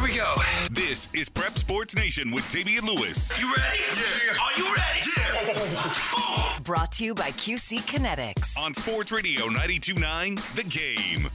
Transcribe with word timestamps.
All 0.00 0.06
right, 0.06 0.14
here 0.14 0.24
we 0.24 0.34
go. 0.34 0.42
This 0.70 1.08
is 1.12 1.28
Prep 1.28 1.58
Sports 1.58 1.94
Nation 1.94 2.30
with 2.30 2.48
Damian 2.48 2.86
Lewis. 2.86 3.38
You 3.38 3.52
ready? 3.54 3.80
Yeah. 3.80 4.32
Are 4.42 4.58
you 4.58 4.74
ready? 4.74 5.10
Yeah. 5.16 5.32
Oh, 5.34 5.52
oh, 5.52 6.56
oh, 6.56 6.62
Brought 6.64 6.92
to 6.92 7.04
you 7.04 7.14
by 7.14 7.30
QC 7.32 7.80
Kinetics. 7.80 8.56
On 8.56 8.72
Sports 8.72 9.12
Radio 9.12 9.46
92.9, 9.46 10.54
The 10.54 10.64
Game. 10.64 11.30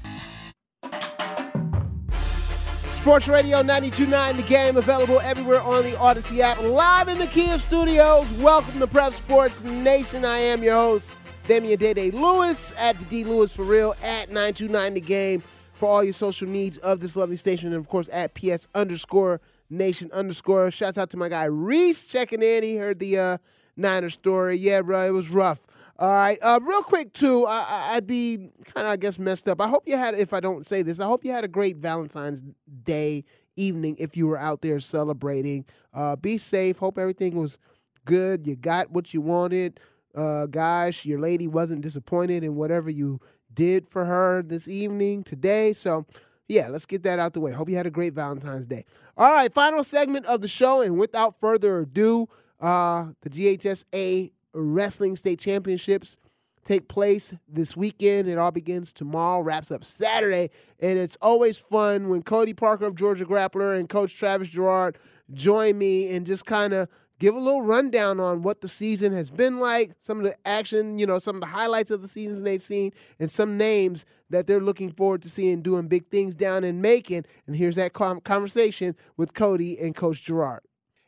Sports 2.96 3.28
Radio 3.28 3.62
92.9 3.62 4.38
The 4.38 4.44
Game, 4.44 4.78
available 4.78 5.20
everywhere 5.20 5.62
on 5.62 5.84
the 5.84 5.96
Odyssey 6.00 6.42
app. 6.42 6.60
Live 6.62 7.08
in 7.08 7.20
the 7.20 7.28
Kia 7.28 7.60
studios. 7.60 8.32
Welcome 8.34 8.80
to 8.80 8.88
Prep 8.88 9.14
Sports 9.14 9.64
Nation. 9.64 10.26
I 10.26 10.40
am 10.40 10.64
your 10.64 10.76
host, 10.76 11.18
Damian 11.48 11.78
Day 11.78 12.10
Lewis 12.10 12.74
at 12.80 12.98
the 12.98 13.06
D 13.06 13.26
Lewis 13.26 13.56
for 13.56 13.64
real 13.64 13.96
at 14.02 14.30
929 14.30 14.96
The 14.96 15.02
Game 15.02 15.44
for 15.76 15.90
all 15.90 16.04
your 16.04 16.14
social 16.14 16.48
needs 16.48 16.78
of 16.80 17.00
this 17.00 17.16
lovely 17.16 17.38
station. 17.38 17.68
And 17.68 17.78
of 17.78 17.88
course, 17.88 18.10
at 18.12 18.34
PS 18.34 18.68
underscore 18.74 19.42
nation 19.70 20.10
underscore. 20.12 20.72
Shouts 20.72 20.98
out 20.98 21.10
to 21.12 21.18
my 21.18 21.30
guy 21.30 21.46
Reese 21.46 22.08
checking 22.08 22.42
in. 22.42 22.64
He 22.64 22.78
heard 22.78 23.00
the 23.00 23.20
uh, 23.20 23.38
Niner 23.78 24.10
story. 24.10 24.58
Yeah, 24.58 24.82
bro, 24.82 25.06
it 25.06 25.12
was 25.12 25.30
rough. 25.30 25.62
All 25.98 26.10
right, 26.10 26.38
uh, 26.42 26.60
real 26.62 26.84
quick 26.84 27.14
too. 27.14 27.46
I, 27.48 27.96
would 27.96 28.08
be 28.08 28.50
kind 28.66 28.86
of, 28.86 28.92
I 28.92 28.98
guess, 28.98 29.18
messed 29.18 29.48
up. 29.48 29.62
I 29.62 29.70
hope 29.70 29.84
you 29.86 29.96
had, 29.96 30.14
if 30.16 30.34
I 30.34 30.42
don't 30.42 30.68
say 30.68 30.82
this, 30.82 31.00
I 31.00 31.06
hope 31.06 31.24
you 31.24 31.32
had 31.32 31.46
a 31.46 31.48
great 31.48 31.78
Valentine's 31.78 32.44
Day 32.84 33.24
evening 33.56 33.96
if 33.98 34.18
you 34.18 34.28
were 34.28 34.38
out 34.38 34.62
there 34.62 34.82
celebrating. 34.82 35.64
Uh, 35.94 36.18
be 36.18 36.38
safe. 36.38 36.78
Hope 36.78 36.98
everything 36.98 37.36
was 37.36 37.58
good. 38.04 38.46
You 38.46 38.58
got 38.58 38.92
what 38.92 39.14
you 39.14 39.22
wanted. 39.22 39.80
Uh, 40.14 40.48
guys, 40.48 41.06
your 41.06 41.20
lady 41.20 41.48
wasn't 41.48 41.82
disappointed 41.82 42.44
in 42.44 42.56
whatever 42.56 42.90
you 42.90 43.20
did 43.56 43.88
for 43.88 44.06
her 44.06 44.44
this 44.44 44.68
evening, 44.68 45.24
today. 45.24 45.74
So, 45.74 46.06
yeah, 46.48 46.68
let's 46.68 46.86
get 46.86 47.04
that 47.04 47.18
out 47.18 47.34
the 47.34 47.40
way. 47.40 47.52
Hope 47.52 47.70
you 47.70 47.76
had 47.76 47.88
a 47.88 47.92
great 47.92 48.14
Valentine's 48.14 48.68
Day. 48.68 48.86
All 49.18 49.34
right, 49.34 49.52
final 49.52 49.84
segment 49.84 50.26
of 50.26 50.42
the 50.42 50.48
show, 50.48 50.82
and 50.82 50.98
without 50.98 51.40
further 51.40 51.80
ado, 51.80 52.28
uh, 52.60 53.08
the 53.22 53.30
GHSA 53.30 54.32
Wrestling 54.54 55.16
State 55.16 55.40
Championships 55.40 56.18
take 56.64 56.88
place 56.88 57.34
this 57.48 57.78
weekend. 57.78 58.28
It 58.28 58.38
all 58.38 58.52
begins 58.52 58.92
tomorrow, 58.92 59.42
wraps 59.42 59.72
up 59.72 59.84
Saturday, 59.84 60.50
and 60.80 61.00
it's 61.00 61.18
always 61.22 61.58
fun 61.58 62.10
when 62.10 62.24
Cody 62.24 62.54
Parker 62.54 62.86
of 62.86 62.96
Georgia 62.96 63.26
Grappler 63.26 63.80
and 63.80 63.88
Coach 63.88 64.16
Travis 64.18 64.50
Jarrard 64.50 64.96
join 65.34 65.78
me 65.78 66.14
and 66.16 66.26
just 66.26 66.46
kind 66.46 66.74
of 66.74 66.90
give 67.20 67.36
a 67.36 67.40
little 67.40 67.62
rundown 67.62 68.20
on 68.20 68.42
what 68.42 68.62
the 68.62 68.68
season 68.68 69.14
has 69.14 69.32
been 69.32 69.60
like, 69.60 69.92
some 70.00 70.18
of 70.18 70.24
the 70.24 70.36
action, 70.46 70.98
you 70.98 71.06
know, 71.06 71.20
some 71.20 71.36
of 71.36 71.42
the 71.42 71.48
highlights 71.48 71.92
of 71.92 72.02
the 72.02 72.08
seasons 72.08 72.42
they've 72.42 72.62
seen, 72.62 72.92
and 73.20 73.30
some 73.30 73.58
names 73.58 74.06
that 74.30 74.48
they're 74.48 74.60
looking 74.60 74.92
forward 74.92 75.22
to 75.22 75.30
seeing 75.30 75.62
doing 75.62 75.88
big 75.88 76.06
things 76.08 76.36
down 76.36 76.64
in 76.64 76.82
Macon. 76.82 77.26
And 77.48 77.56
here's 77.56 77.76
that 77.76 77.94
conversation 77.94 78.96
with 79.18 79.34
Cody 79.34 79.80
and 79.80 79.96
Coach 79.96 80.26
Jarrard. 80.26 80.60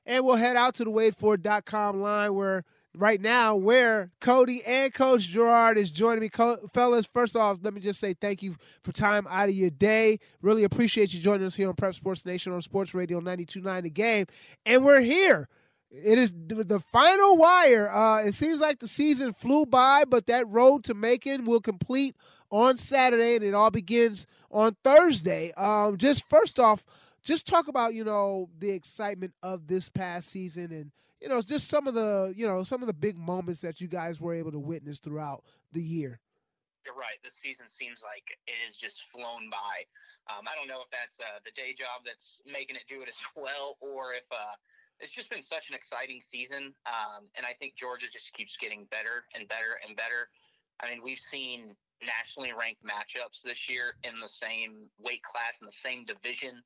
And 0.06 0.26
we'll 0.26 0.36
head 0.36 0.56
out 0.56 0.76
to 0.76 0.86
the 0.86 0.92
wadeford.com 0.92 2.02
line 2.02 2.34
where 2.34 2.64
right 2.98 3.22
now 3.22 3.56
where 3.56 4.12
Cody 4.20 4.62
and 4.66 4.94
Coach 4.94 5.32
Jarrard 5.34 5.76
is 5.76 5.92
joining 5.92 6.22
me. 6.22 6.30
Co- 6.30 6.58
fellas, 6.74 7.06
first 7.06 7.36
off, 7.36 7.58
let 7.62 7.74
me 7.74 7.82
just 7.82 8.00
say 8.00 8.14
thank 8.14 8.42
you 8.42 8.56
for 8.84 8.92
time 8.92 9.28
out 9.30 9.50
of 9.50 9.56
your 9.56 9.70
day. 9.70 10.18
Really 10.42 10.64
appreciate 10.64 11.14
you 11.14 11.20
joining 11.20 11.46
us 11.46 11.56
here 11.56 11.68
on 11.68 11.76
Prep 11.76 11.94
Sports 11.94 12.26
Nation 12.26 12.54
on 12.54 12.62
Sports 12.62 12.94
Radio 12.94 13.20
92.9 13.20 13.84
The 13.84 13.90
Game. 13.90 14.26
And 14.66 14.84
we're 14.84 15.02
here 15.02 15.48
it 15.90 16.18
is 16.18 16.32
the 16.32 16.82
final 16.92 17.38
wire. 17.38 17.90
Uh, 17.90 18.24
it 18.24 18.34
seems 18.34 18.60
like 18.60 18.80
the 18.80 18.88
season 18.88 19.34
flew 19.34 19.66
by, 19.66 20.04
but 20.08 20.28
that 20.28 20.48
road 20.48 20.84
to 20.86 20.94
Macon 20.94 21.46
will 21.46 21.62
complete 21.62 22.16
on 22.50 22.76
Saturday, 22.76 23.36
and 23.36 23.44
it 23.44 23.54
all 23.54 23.72
begins 23.72 24.28
on 24.52 24.76
Thursday. 24.84 25.52
Um, 25.56 25.98
just 25.98 26.30
first 26.30 26.60
off, 26.60 26.86
just 27.24 27.48
talk 27.48 27.68
about 27.68 27.94
you 27.94 28.04
know 28.04 28.50
the 28.60 28.72
excitement 28.72 29.34
of 29.44 29.68
this 29.68 29.90
past 29.90 30.30
season, 30.30 30.72
and 30.72 30.92
you 31.22 31.30
know 31.30 31.42
just 31.42 31.68
some 31.68 31.88
of 31.88 31.94
the 31.94 32.34
you 32.36 32.46
know 32.46 32.64
some 32.64 32.82
of 32.82 32.88
the 32.88 32.94
big 32.94 33.18
moments 33.18 33.62
that 33.62 33.80
you 33.80 33.88
guys 33.88 34.20
were 34.20 34.34
able 34.34 34.52
to 34.52 34.60
witness 34.60 35.00
throughout 35.00 35.44
the 35.72 35.82
year. 35.82 36.20
You're 36.86 36.96
right. 36.96 37.20
This 37.22 37.36
season 37.36 37.68
seems 37.68 38.00
like 38.00 38.24
it 38.48 38.56
has 38.66 38.78
just 38.78 39.12
flown 39.12 39.52
by. 39.52 39.84
Um, 40.32 40.48
I 40.48 40.56
don't 40.56 40.72
know 40.72 40.80
if 40.80 40.88
that's 40.88 41.20
uh, 41.20 41.44
the 41.44 41.52
day 41.52 41.76
job 41.76 42.08
that's 42.08 42.42
making 42.48 42.78
it 42.78 42.88
do 42.88 43.02
it 43.02 43.10
as 43.10 43.20
well, 43.36 43.76
or 43.82 44.14
if 44.14 44.24
uh, 44.32 44.56
it's 45.00 45.12
just 45.12 45.30
been 45.30 45.42
such 45.42 45.70
an 45.70 45.76
exciting 45.76 46.22
season, 46.22 46.74
um, 46.86 47.30
and 47.36 47.46
I 47.46 47.54
think 47.54 47.76
Georgia 47.76 48.08
just 48.12 48.34
keeps 48.34 48.58
getting 48.58 48.86
better 48.90 49.26
and 49.36 49.48
better 49.48 49.78
and 49.86 49.96
better. 49.96 50.30
I 50.82 50.90
mean, 50.90 51.02
we've 51.04 51.22
seen 51.22 51.76
nationally 52.02 52.54
ranked 52.54 52.86
matchups 52.86 53.42
this 53.42 53.70
year 53.70 53.98
in 54.04 54.20
the 54.22 54.30
same 54.30 54.90
weight 55.02 55.24
class 55.24 55.62
in 55.62 55.66
the 55.66 55.74
same 55.74 56.06
division. 56.06 56.62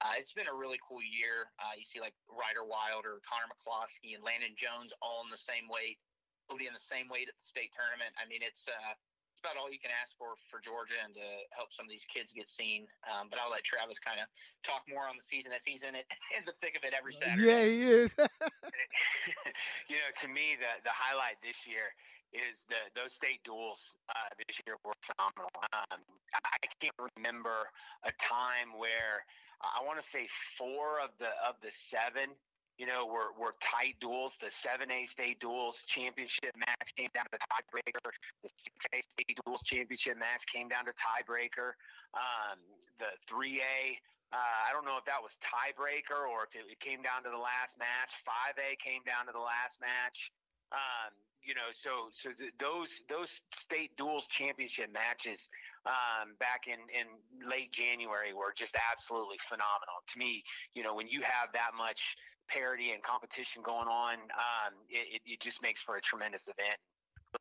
Uh, 0.00 0.16
it's 0.16 0.32
been 0.32 0.48
a 0.48 0.56
really 0.56 0.80
cool 0.82 1.04
year. 1.04 1.52
Uh, 1.60 1.76
you 1.76 1.84
see 1.84 2.00
like 2.00 2.16
Ryder 2.26 2.64
Wilder, 2.64 3.20
Connor 3.22 3.48
McCloskey, 3.52 4.16
and 4.16 4.24
Landon 4.24 4.56
Jones 4.56 4.92
all 5.04 5.22
in 5.22 5.30
the 5.30 5.40
same 5.40 5.68
weight, 5.68 6.00
will 6.48 6.58
be 6.58 6.66
in 6.66 6.74
the 6.74 6.82
same 6.82 7.06
weight 7.06 7.28
at 7.28 7.36
the 7.38 7.44
state 7.44 7.70
tournament. 7.70 8.10
I 8.18 8.26
mean, 8.26 8.42
it's 8.42 8.66
uh, 8.66 8.96
about 9.42 9.58
all 9.58 9.66
you 9.66 9.82
can 9.82 9.90
ask 9.90 10.14
for 10.14 10.38
for 10.46 10.62
Georgia 10.62 10.94
and 11.02 11.10
to 11.18 11.26
help 11.50 11.74
some 11.74 11.82
of 11.82 11.90
these 11.90 12.06
kids 12.06 12.30
get 12.30 12.46
seen. 12.46 12.86
Um, 13.10 13.26
but 13.26 13.42
I'll 13.42 13.50
let 13.50 13.66
Travis 13.66 13.98
kind 13.98 14.22
of 14.22 14.30
talk 14.62 14.86
more 14.86 15.10
on 15.10 15.18
the 15.18 15.26
season 15.26 15.50
as 15.50 15.66
he's 15.66 15.82
in 15.82 15.98
it 15.98 16.06
in 16.38 16.46
the 16.46 16.54
thick 16.62 16.78
of 16.78 16.86
it 16.86 16.94
every 16.94 17.12
Saturday. 17.12 17.42
Yeah, 17.42 17.66
he 17.66 17.82
is. 17.90 18.14
you 19.90 19.98
know, 19.98 20.10
to 20.22 20.28
me, 20.30 20.54
the 20.62 20.70
the 20.86 20.94
highlight 20.94 21.42
this 21.42 21.66
year 21.66 21.90
is 22.30 22.64
the 22.70 22.78
those 22.94 23.12
state 23.12 23.42
duels 23.42 23.98
uh, 24.14 24.30
this 24.46 24.62
year 24.62 24.78
were 24.86 24.94
phenomenal. 25.02 25.50
Um, 25.74 26.00
I 26.32 26.66
can't 26.78 26.94
remember 27.18 27.66
a 28.06 28.12
time 28.22 28.78
where 28.78 29.26
uh, 29.60 29.82
I 29.82 29.84
want 29.84 29.98
to 29.98 30.06
say 30.06 30.30
four 30.56 31.02
of 31.02 31.10
the 31.18 31.34
of 31.42 31.58
the 31.60 31.74
seven 31.74 32.32
you 32.78 32.86
know, 32.86 33.06
were, 33.06 33.36
were 33.38 33.54
tight 33.60 33.96
duels. 34.00 34.36
The 34.40 34.48
7A 34.48 35.08
state 35.08 35.40
duels 35.40 35.84
championship 35.86 36.56
match 36.56 36.94
came 36.96 37.08
down 37.14 37.26
to 37.32 37.38
tiebreaker. 37.38 38.10
The 38.42 38.48
6A 38.48 38.98
state 39.02 39.38
duels 39.44 39.62
championship 39.62 40.16
match 40.18 40.46
came 40.50 40.68
down 40.68 40.86
to 40.86 40.92
tiebreaker. 40.96 41.76
Um, 42.16 42.58
the 42.98 43.12
3A, 43.30 43.96
uh, 44.32 44.60
I 44.66 44.72
don't 44.72 44.84
know 44.84 44.96
if 44.98 45.04
that 45.04 45.22
was 45.22 45.38
tiebreaker 45.38 46.26
or 46.26 46.48
if 46.48 46.56
it, 46.58 46.66
came 46.80 47.02
down 47.02 47.22
to 47.22 47.30
the 47.30 47.38
last 47.38 47.78
match. 47.78 48.18
5A 48.26 48.78
came 48.80 49.04
down 49.06 49.26
to 49.26 49.32
the 49.32 49.44
last 49.44 49.80
match. 49.80 50.32
Um, 50.72 51.12
you 51.44 51.54
know, 51.54 51.70
so 51.72 52.08
so 52.12 52.30
th- 52.32 52.52
those 52.58 53.02
those 53.08 53.42
state 53.52 53.96
duels 53.96 54.26
championship 54.26 54.92
matches 54.92 55.50
um, 55.86 56.34
back 56.38 56.66
in 56.66 56.78
in 56.94 57.06
late 57.48 57.72
January 57.72 58.32
were 58.32 58.52
just 58.56 58.76
absolutely 58.92 59.38
phenomenal. 59.38 60.02
To 60.06 60.18
me, 60.18 60.42
you 60.74 60.82
know, 60.82 60.94
when 60.94 61.08
you 61.08 61.20
have 61.22 61.52
that 61.52 61.72
much 61.76 62.16
parity 62.48 62.92
and 62.92 63.02
competition 63.02 63.62
going 63.62 63.88
on, 63.88 64.14
um, 64.14 64.74
it, 64.88 65.20
it 65.24 65.40
just 65.40 65.62
makes 65.62 65.82
for 65.82 65.96
a 65.96 66.00
tremendous 66.00 66.48
event. 66.48 66.78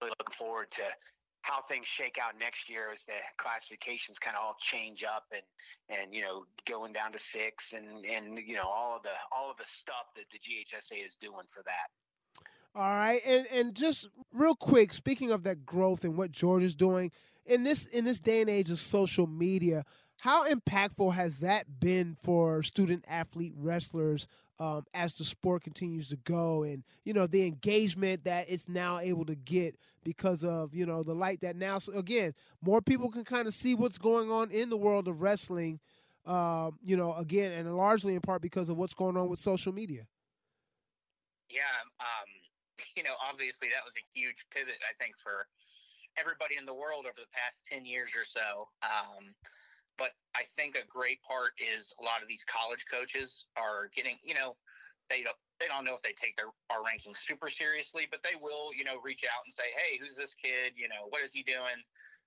Really 0.01 0.13
looking 0.19 0.35
forward 0.37 0.71
to 0.71 0.83
how 1.41 1.61
things 1.67 1.87
shake 1.87 2.17
out 2.21 2.39
next 2.39 2.69
year 2.69 2.91
as 2.93 3.03
the 3.05 3.17
classifications 3.37 4.19
kind 4.19 4.35
of 4.35 4.43
all 4.43 4.55
change 4.59 5.03
up 5.03 5.25
and 5.33 5.41
and 5.89 6.13
you 6.13 6.21
know 6.21 6.45
going 6.65 6.93
down 6.93 7.11
to 7.11 7.19
six 7.19 7.73
and 7.73 8.05
and 8.05 8.37
you 8.45 8.55
know 8.55 8.67
all 8.67 8.95
of 8.95 9.03
the 9.03 9.13
all 9.35 9.49
of 9.49 9.57
the 9.57 9.65
stuff 9.65 10.13
that 10.15 10.25
the 10.31 10.39
GHSA 10.39 11.05
is 11.05 11.15
doing 11.15 11.45
for 11.53 11.63
that. 11.65 11.89
All 12.73 12.83
right, 12.83 13.19
and 13.25 13.45
and 13.53 13.75
just 13.75 14.07
real 14.33 14.55
quick, 14.55 14.93
speaking 14.93 15.31
of 15.31 15.43
that 15.43 15.65
growth 15.65 16.05
and 16.05 16.15
what 16.15 16.31
Georgia's 16.31 16.75
doing 16.75 17.11
in 17.45 17.63
this 17.63 17.85
in 17.85 18.05
this 18.05 18.19
day 18.19 18.41
and 18.41 18.49
age 18.49 18.69
of 18.69 18.79
social 18.79 19.27
media, 19.27 19.83
how 20.21 20.47
impactful 20.47 21.13
has 21.13 21.39
that 21.39 21.79
been 21.79 22.15
for 22.21 22.63
student 22.63 23.03
athlete 23.09 23.53
wrestlers 23.57 24.27
um, 24.59 24.85
as 24.93 25.17
the 25.17 25.23
sport 25.23 25.63
continues 25.63 26.09
to 26.09 26.15
go 26.17 26.61
and 26.61 26.83
you 27.03 27.11
know 27.13 27.25
the 27.25 27.47
engagement 27.47 28.23
that 28.23 28.45
it's 28.47 28.69
now 28.69 28.99
able 28.99 29.25
to 29.25 29.35
get 29.35 29.75
because 30.03 30.43
of 30.43 30.73
you 30.73 30.85
know 30.85 31.01
the 31.01 31.15
light 31.15 31.41
that 31.41 31.55
now 31.55 31.79
so 31.79 31.91
again 31.93 32.33
more 32.61 32.81
people 32.81 33.09
can 33.09 33.23
kind 33.23 33.47
of 33.47 33.53
see 33.55 33.73
what's 33.73 33.97
going 33.97 34.29
on 34.29 34.51
in 34.51 34.69
the 34.69 34.77
world 34.77 35.07
of 35.07 35.21
wrestling 35.21 35.79
um, 36.27 36.77
you 36.83 36.95
know 36.95 37.13
again 37.15 37.51
and 37.51 37.75
largely 37.75 38.13
in 38.13 38.21
part 38.21 38.43
because 38.43 38.69
of 38.69 38.77
what's 38.77 38.93
going 38.93 39.17
on 39.17 39.27
with 39.27 39.39
social 39.39 39.73
media. 39.73 40.03
Yeah 41.49 41.59
um, 41.99 42.41
you 42.95 43.03
know 43.03 43.15
obviously 43.21 43.69
that 43.69 43.85
was 43.85 43.95
a 43.97 44.05
huge 44.13 44.45
pivot 44.51 44.79
i 44.87 44.93
think 44.97 45.15
for 45.17 45.47
everybody 46.19 46.59
in 46.59 46.65
the 46.67 46.75
world 46.75 47.07
over 47.07 47.19
the 47.19 47.31
past 47.31 47.63
10 47.71 47.85
years 47.85 48.11
or 48.11 48.27
so 48.27 48.67
um, 48.83 49.31
but 50.01 50.17
I 50.33 50.49
think 50.55 50.73
a 50.73 50.87
great 50.87 51.21
part 51.21 51.53
is 51.61 51.93
a 51.99 52.03
lot 52.03 52.21
of 52.21 52.27
these 52.27 52.43
college 52.49 52.85
coaches 52.89 53.45
are 53.55 53.89
getting, 53.93 54.17
you 54.23 54.33
know, 54.33 54.55
they 55.09 55.21
don't 55.21 55.37
they 55.59 55.67
don't 55.67 55.85
know 55.85 55.93
if 55.93 56.01
they 56.01 56.15
take 56.17 56.33
their 56.37 56.49
our 56.73 56.81
rankings 56.81 57.21
super 57.21 57.49
seriously, 57.49 58.07
but 58.09 58.23
they 58.23 58.33
will, 58.41 58.73
you 58.73 58.83
know, 58.83 58.97
reach 59.03 59.21
out 59.27 59.45
and 59.45 59.53
say, 59.53 59.69
"Hey, 59.75 59.99
who's 60.01 60.15
this 60.17 60.33
kid? 60.33 60.73
You 60.75 60.87
know, 60.87 61.05
what 61.09 61.21
is 61.21 61.33
he 61.33 61.43
doing?" 61.43 61.83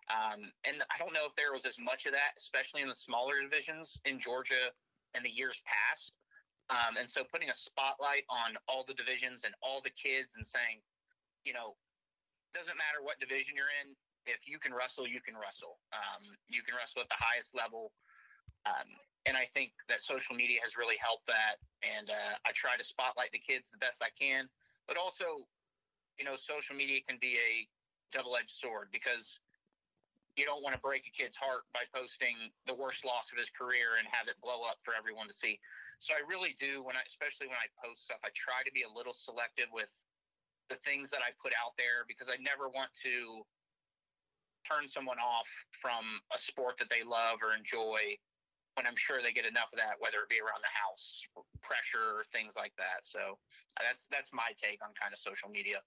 Um, 0.06 0.52
and 0.62 0.84
I 0.92 0.98
don't 1.02 1.12
know 1.12 1.26
if 1.26 1.34
there 1.34 1.52
was 1.52 1.64
as 1.64 1.78
much 1.80 2.04
of 2.04 2.12
that, 2.12 2.36
especially 2.36 2.82
in 2.82 2.88
the 2.88 2.94
smaller 2.94 3.40
divisions 3.40 3.98
in 4.04 4.20
Georgia 4.20 4.70
in 5.16 5.22
the 5.24 5.30
years 5.30 5.62
past. 5.64 6.12
Um, 6.70 6.96
and 6.96 7.08
so, 7.08 7.25
putting 7.28 7.50
a 7.50 7.55
spotlight 7.55 8.25
on 8.31 8.56
all 8.69 8.84
the 8.88 8.94
divisions 8.94 9.44
and 9.44 9.52
all 9.61 9.84
the 9.84 9.93
kids, 9.93 10.37
and 10.37 10.46
saying, 10.46 10.81
you 11.44 11.52
know, 11.52 11.76
doesn't 12.56 12.78
matter 12.78 13.05
what 13.05 13.20
division 13.20 13.52
you're 13.52 13.72
in, 13.84 13.93
if 14.25 14.49
you 14.49 14.58
can 14.58 14.72
wrestle, 14.72 15.06
you 15.06 15.20
can 15.20 15.37
wrestle. 15.37 15.78
Um, 15.93 16.37
you 16.49 16.62
can 16.62 16.75
wrestle 16.75 17.02
at 17.02 17.08
the 17.08 17.20
highest 17.20 17.55
level. 17.55 17.93
Um, 18.64 18.88
and 19.26 19.37
I 19.37 19.49
think 19.52 19.72
that 19.88 20.00
social 20.00 20.37
media 20.37 20.61
has 20.62 20.76
really 20.76 20.96
helped 21.00 21.26
that. 21.26 21.61
And 21.84 22.08
uh, 22.08 22.40
I 22.44 22.52
try 22.52 22.76
to 22.76 22.84
spotlight 22.84 23.32
the 23.32 23.40
kids 23.40 23.69
the 23.69 23.81
best 23.81 24.00
I 24.00 24.12
can. 24.16 24.49
But 24.88 24.96
also, 24.96 25.44
you 26.19 26.25
know, 26.25 26.37
social 26.37 26.76
media 26.76 27.00
can 27.06 27.19
be 27.20 27.37
a 27.40 27.69
double 28.12 28.37
edged 28.37 28.52
sword 28.52 28.88
because 28.93 29.40
you 30.36 30.44
don't 30.44 30.62
want 30.62 30.75
to 30.75 30.82
break 30.82 31.06
a 31.06 31.12
kid's 31.14 31.38
heart 31.38 31.62
by 31.70 31.86
posting 31.94 32.34
the 32.66 32.75
worst 32.75 33.06
loss 33.06 33.31
of 33.31 33.38
his 33.38 33.50
career 33.54 34.02
and 34.02 34.06
have 34.10 34.26
it 34.26 34.34
blow 34.42 34.66
up 34.66 34.82
for 34.82 34.94
everyone 34.94 35.31
to 35.31 35.36
see. 35.36 35.58
So 36.02 36.14
I 36.14 36.22
really 36.26 36.58
do 36.58 36.82
when 36.82 36.98
I, 36.98 37.06
especially 37.06 37.46
when 37.46 37.58
I 37.58 37.70
post 37.78 38.10
stuff, 38.10 38.19
I 38.26 38.34
try 38.34 38.66
to 38.66 38.72
be 38.75 38.82
a 38.82 38.90
little 38.90 39.14
selective 39.14 39.70
with 39.70 39.90
the 40.66 40.76
things 40.82 41.10
that 41.14 41.22
I 41.22 41.31
put 41.38 41.54
out 41.54 41.78
there 41.78 42.02
because 42.10 42.26
I 42.26 42.40
never 42.42 42.66
want 42.66 42.90
to 43.06 43.46
turn 44.66 44.88
someone 44.88 45.20
off 45.20 45.46
from 45.70 46.19
a 46.32 46.38
sport 46.38 46.80
that 46.80 46.88
they 46.88 47.04
love 47.04 47.44
or 47.44 47.54
enjoy 47.54 48.16
when 48.75 48.87
I'm 48.90 48.98
sure 48.98 49.22
they 49.22 49.30
get 49.30 49.46
enough 49.46 49.70
of 49.70 49.78
that, 49.78 50.02
whether 50.02 50.19
it 50.26 50.28
be 50.32 50.42
around 50.42 50.64
the 50.66 50.75
house, 50.75 51.22
pressure, 51.62 52.26
things 52.34 52.58
like 52.58 52.75
that. 52.75 53.06
So 53.06 53.38
that's 53.78 54.10
that's 54.10 54.34
my 54.34 54.50
take 54.58 54.82
on 54.82 54.90
kind 54.98 55.14
of 55.14 55.19
social 55.19 55.46
media. 55.46 55.78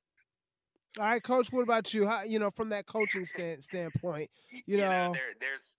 All 0.99 1.05
right, 1.05 1.21
coach. 1.21 1.51
What 1.51 1.61
about 1.61 1.93
you? 1.93 2.07
How 2.07 2.23
you 2.23 2.39
know 2.39 2.51
from 2.51 2.69
that 2.69 2.85
coaching 2.85 3.25
stand, 3.25 3.63
standpoint? 3.63 4.29
You, 4.51 4.61
you 4.65 4.77
know, 4.77 4.89
know 4.89 5.13
there, 5.13 5.35
there's 5.39 5.75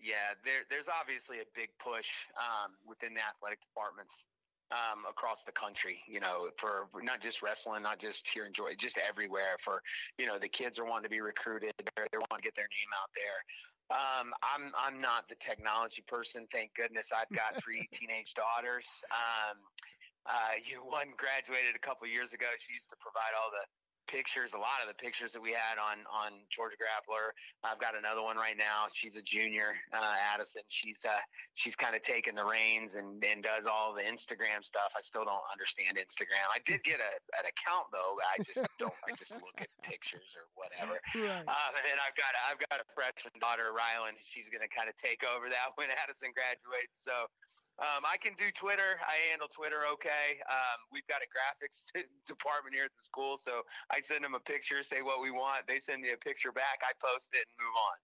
yeah, 0.00 0.34
there, 0.44 0.66
there's 0.68 0.90
obviously 0.90 1.38
a 1.38 1.48
big 1.54 1.70
push 1.78 2.10
um, 2.34 2.74
within 2.86 3.14
the 3.14 3.22
athletic 3.22 3.62
departments 3.62 4.26
um, 4.72 5.06
across 5.08 5.44
the 5.44 5.52
country, 5.52 6.02
you 6.08 6.18
know, 6.18 6.50
for, 6.58 6.88
not 7.02 7.20
just 7.20 7.42
wrestling, 7.42 7.82
not 7.82 8.00
just 8.00 8.26
here 8.26 8.44
in 8.44 8.52
Georgia, 8.52 8.74
just 8.74 8.98
everywhere. 8.98 9.60
For 9.60 9.82
you 10.18 10.26
know, 10.26 10.38
the 10.38 10.48
kids 10.48 10.78
are 10.78 10.84
wanting 10.84 11.04
to 11.04 11.14
be 11.14 11.20
recruited, 11.20 11.72
they're, 11.78 12.06
they 12.10 12.18
want 12.18 12.42
to 12.42 12.44
get 12.44 12.56
their 12.56 12.68
name 12.72 12.92
out 12.96 13.10
there. 13.14 13.38
Um, 13.92 14.32
I'm 14.40 14.72
I'm 14.72 15.00
not 15.00 15.28
the 15.28 15.36
technology 15.36 16.02
person. 16.08 16.48
Thank 16.50 16.74
goodness 16.74 17.12
I've 17.12 17.30
got 17.36 17.60
three 17.62 17.86
teenage 17.92 18.34
daughters. 18.34 18.88
Um, 19.12 19.60
uh, 20.24 20.56
you 20.64 20.80
one 20.86 21.12
graduated 21.14 21.76
a 21.76 21.82
couple 21.82 22.08
years 22.08 22.32
ago. 22.32 22.48
She 22.58 22.72
used 22.72 22.88
to 22.90 22.96
provide 22.98 23.36
all 23.36 23.52
the 23.52 23.62
pictures, 24.12 24.52
a 24.52 24.60
lot 24.60 24.84
of 24.84 24.92
the 24.92 24.98
pictures 25.00 25.32
that 25.32 25.40
we 25.40 25.56
had 25.56 25.80
on 25.80 26.04
on 26.12 26.44
Georgia 26.52 26.76
Grappler. 26.76 27.32
I've 27.64 27.80
got 27.80 27.96
another 27.96 28.20
one 28.20 28.36
right 28.36 28.60
now. 28.60 28.92
She's 28.92 29.16
a 29.16 29.24
junior, 29.24 29.72
uh, 29.96 30.20
Addison. 30.20 30.68
She's 30.68 31.00
uh, 31.08 31.24
she's 31.56 31.72
kind 31.72 31.96
of 31.96 32.04
taking 32.04 32.36
the 32.36 32.44
reins 32.44 32.94
and, 32.94 33.16
and 33.24 33.40
does 33.40 33.64
all 33.64 33.96
the 33.96 34.04
Instagram 34.04 34.60
stuff. 34.60 34.92
I 34.92 35.00
still 35.00 35.24
don't 35.24 35.42
understand 35.48 35.96
Instagram. 35.96 36.44
I 36.52 36.60
did 36.68 36.84
get 36.84 37.00
a, 37.00 37.12
an 37.40 37.48
account 37.48 37.88
though. 37.88 38.20
I 38.20 38.36
just 38.44 38.60
don't. 38.82 38.94
I 39.08 39.16
just 39.16 39.32
look 39.40 39.56
at 39.56 39.72
pictures 39.80 40.36
or 40.36 40.44
whatever. 40.60 41.00
Right. 41.16 41.48
Um, 41.48 41.72
and 41.72 41.84
then 41.88 41.96
I've 41.96 42.14
got 42.20 42.36
I've 42.52 42.60
got 42.68 42.84
a 42.84 42.86
freshman 42.92 43.32
daughter, 43.40 43.72
Rylan. 43.72 44.20
She's 44.20 44.52
going 44.52 44.62
to 44.62 44.68
kind 44.68 44.92
of 44.92 44.94
take 45.00 45.24
over 45.24 45.48
that 45.48 45.72
when 45.80 45.88
Addison 45.88 46.36
graduates. 46.36 47.00
So 47.00 47.24
um, 47.80 48.04
I 48.04 48.16
can 48.16 48.32
do 48.36 48.50
Twitter. 48.52 49.00
I 49.04 49.16
handle 49.30 49.48
Twitter 49.48 49.84
okay. 49.96 50.40
Um, 50.44 50.78
we've 50.92 51.06
got 51.08 51.24
a 51.24 51.28
graphics 51.28 51.88
department 52.26 52.74
here 52.74 52.84
at 52.84 52.94
the 52.96 53.02
school, 53.02 53.36
so 53.36 53.62
I 53.90 54.00
send 54.00 54.24
them 54.24 54.34
a 54.34 54.42
picture, 54.42 54.82
say 54.82 55.00
what 55.00 55.20
we 55.20 55.30
want. 55.30 55.68
They 55.68 55.80
send 55.80 56.02
me 56.02 56.10
a 56.12 56.20
picture 56.20 56.52
back. 56.52 56.80
I 56.80 56.92
post 57.00 57.32
it 57.36 57.44
and 57.48 57.56
move 57.60 57.76
on. 57.76 57.96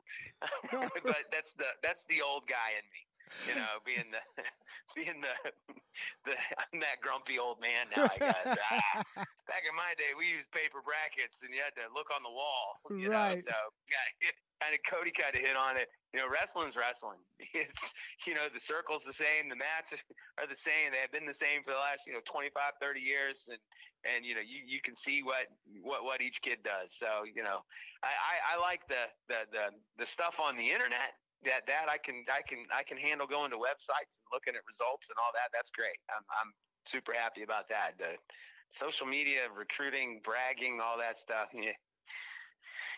but 1.05 1.29
that's 1.32 1.53
the 1.56 1.73
that's 1.82 2.05
the 2.09 2.20
old 2.20 2.47
guy 2.49 2.76
in 2.76 2.85
me, 2.93 3.08
you 3.47 3.55
know, 3.55 3.81
being 3.85 4.09
the 4.11 4.23
being 4.97 5.21
the 5.21 5.35
the 6.27 6.35
I'm 6.57 6.81
that 6.81 7.01
grumpy 7.01 7.39
old 7.39 7.61
man 7.61 7.87
now. 7.95 8.09
I 8.09 8.19
guess. 8.19 8.57
ah, 8.71 9.03
back 9.47 9.65
in 9.69 9.75
my 9.77 9.93
day, 9.97 10.17
we 10.17 10.29
used 10.29 10.51
paper 10.53 10.81
brackets, 10.85 11.43
and 11.43 11.53
you 11.53 11.61
had 11.61 11.77
to 11.77 11.87
look 11.93 12.09
on 12.15 12.23
the 12.23 12.33
wall. 12.33 12.81
You 12.91 13.11
right. 13.11 13.41
Know? 13.41 13.53
So 13.53 13.57
yeah, 13.91 14.33
kind 14.61 14.75
of 14.75 14.81
Cody 14.85 15.11
kind 15.11 15.35
of 15.35 15.41
hit 15.41 15.57
on 15.57 15.77
it. 15.77 15.89
You 16.13 16.21
know, 16.21 16.29
wrestling's 16.29 16.77
wrestling. 16.77 17.23
It's 17.55 17.95
you 18.27 18.35
know 18.35 18.51
the 18.53 18.61
circle's 18.61 19.05
the 19.05 19.13
same, 19.13 19.49
the 19.49 19.57
mats 19.57 19.95
are 20.39 20.47
the 20.47 20.59
same. 20.59 20.93
They 20.93 21.03
have 21.03 21.13
been 21.13 21.27
the 21.27 21.37
same 21.37 21.63
for 21.65 21.73
the 21.73 21.83
last 21.83 22.07
you 22.07 22.13
know 22.13 22.21
25, 22.25 22.53
30 22.81 23.01
years, 23.01 23.49
and 23.49 23.59
and 24.05 24.25
you 24.25 24.35
know 24.35 24.45
you, 24.45 24.61
you 24.67 24.81
can 24.81 24.95
see 24.95 25.23
what 25.23 25.49
what 25.83 26.05
what 26.05 26.23
each 26.23 26.43
kid 26.43 26.59
does. 26.63 26.95
So 26.95 27.25
you 27.25 27.43
know, 27.43 27.65
I, 28.03 28.13
I, 28.13 28.35
I 28.57 28.61
like 28.61 28.87
the, 28.89 29.09
the 29.29 29.47
the 29.51 29.65
the 29.99 30.07
stuff 30.07 30.41
on 30.41 30.57
the 30.57 30.71
internet. 30.71 31.17
That 31.44 31.67
that 31.67 31.87
I 31.88 31.99
can 31.99 32.25
I 32.26 32.43
can 32.43 32.67
I 32.75 32.82
can 32.82 32.99
handle 32.99 33.26
going 33.26 33.50
to 33.50 33.56
websites 33.56 34.19
and 34.19 34.26
looking 34.32 34.55
at 34.58 34.62
results 34.67 35.06
and 35.08 35.17
all 35.23 35.31
that. 35.35 35.55
That's 35.55 35.70
great. 35.70 35.99
I'm 36.11 36.25
I'm 36.35 36.50
super 36.85 37.12
happy 37.12 37.43
about 37.43 37.69
that. 37.69 37.94
The 37.99 38.19
social 38.70 39.06
media, 39.06 39.46
recruiting, 39.56 40.20
bragging, 40.25 40.81
all 40.82 40.99
that 40.99 41.17
stuff. 41.17 41.49
Yeah, 41.55 41.79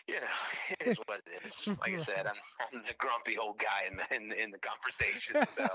you 0.07 0.15
know, 0.15 0.21
it 0.81 0.87
is 0.87 0.97
what 1.05 1.21
it 1.25 1.45
is. 1.45 1.67
Like 1.79 1.93
I 1.93 1.95
said, 1.97 2.27
I'm, 2.27 2.35
I'm 2.73 2.81
the 2.87 2.93
grumpy 2.97 3.37
old 3.37 3.57
guy 3.59 3.87
in 3.89 3.97
the 3.97 4.15
in, 4.15 4.43
in 4.43 4.51
the 4.51 4.57
conversation. 4.59 5.35
So, 5.47 5.67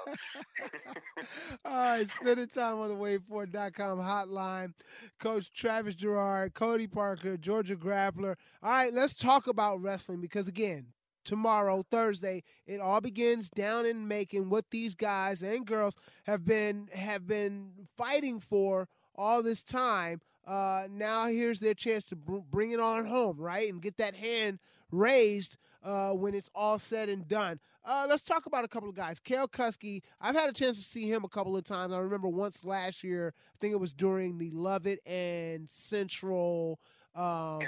all 1.65 1.77
right, 1.77 2.09
spending 2.09 2.49
time 2.49 2.79
on 2.79 2.89
the 2.89 2.95
WadeFord.com 2.95 3.99
hotline, 3.99 4.73
Coach 5.21 5.53
Travis 5.53 5.95
Jarrard, 5.95 6.55
Cody 6.55 6.87
Parker, 6.87 7.37
Georgia 7.37 7.77
Grappler. 7.77 8.37
All 8.63 8.71
right, 8.71 8.93
let's 8.93 9.15
talk 9.15 9.47
about 9.47 9.83
wrestling 9.83 10.21
because 10.21 10.49
again, 10.49 10.87
tomorrow, 11.27 11.83
Thursday. 11.91 12.43
It 12.67 12.81
all 12.81 13.03
begins 13.03 13.51
down 13.51 13.85
in 13.85 14.09
Macon. 14.09 14.49
What 14.49 14.71
these 14.71 14.95
guys 14.95 15.43
and 15.43 15.67
girls 15.67 15.97
have 16.25 16.45
been 16.45 16.89
have 16.95 17.27
been 17.27 17.73
fighting 17.97 18.41
for 18.41 18.89
all 19.15 19.43
this 19.43 19.63
time 19.63 20.21
uh, 20.47 20.87
now 20.91 21.27
here's 21.27 21.59
their 21.61 21.75
chance 21.75 22.05
to 22.07 22.17
br- 22.17 22.39
bring 22.51 22.71
it 22.71 22.81
on 22.81 23.05
home, 23.05 23.37
right, 23.39 23.69
and 23.69 23.83
get 23.83 23.97
that 23.97 24.15
hand 24.15 24.61
raised 24.93 25.57
uh, 25.83 26.13
when 26.13 26.35
it's 26.35 26.51
all 26.55 26.79
said 26.79 27.09
and 27.09 27.27
done. 27.27 27.59
Uh, 27.85 28.07
let's 28.09 28.25
talk 28.25 28.47
about 28.47 28.65
a 28.65 28.69
couple 28.69 28.89
of 28.89 28.95
guys. 28.95 29.19
Kale 29.19 29.49
Cuskey, 29.49 30.03
I've 30.21 30.35
had 30.35 30.49
a 30.49 30.53
chance 30.53 30.77
to 30.77 30.85
see 30.85 31.11
him 31.11 31.25
a 31.25 31.29
couple 31.29 31.57
of 31.57 31.65
times. 31.65 31.93
I 31.93 31.99
remember 31.99 32.29
once 32.29 32.65
last 32.65 33.03
year, 33.03 33.33
I 33.37 33.57
think 33.59 33.73
it 33.73 33.81
was 33.81 33.93
during 33.93 34.39
the 34.39 34.51
Love 34.51 34.87
It 34.87 35.01
and 35.07 35.69
Central. 35.69 36.79
Um, 37.15 37.61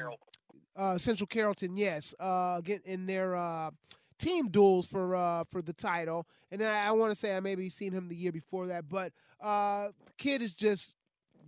uh, 0.79 0.97
Central 0.97 1.27
Carrollton, 1.27 1.77
yes, 1.77 2.15
uh, 2.21 2.61
get 2.61 2.83
in 2.87 3.07
their 3.07 3.37
uh, 3.37 3.71
team 4.19 4.49
duels 4.49 4.87
for 4.87 5.15
uh, 5.15 5.45
for 5.51 5.61
the 5.61 5.73
title. 5.73 6.27
And 6.51 6.61
then 6.61 6.75
I, 6.75 6.89
I 6.89 6.91
want 6.93 7.11
to 7.11 7.17
say 7.17 7.37
I 7.37 7.41
maybe 7.41 7.69
seen 7.69 7.93
him 7.93 8.09
the 8.09 8.17
year 8.17 8.33
before 8.33 8.67
that, 8.69 8.89
but 8.89 9.13
uh, 9.41 9.89
kid 10.17 10.41
is 10.41 10.55
just 10.55 10.95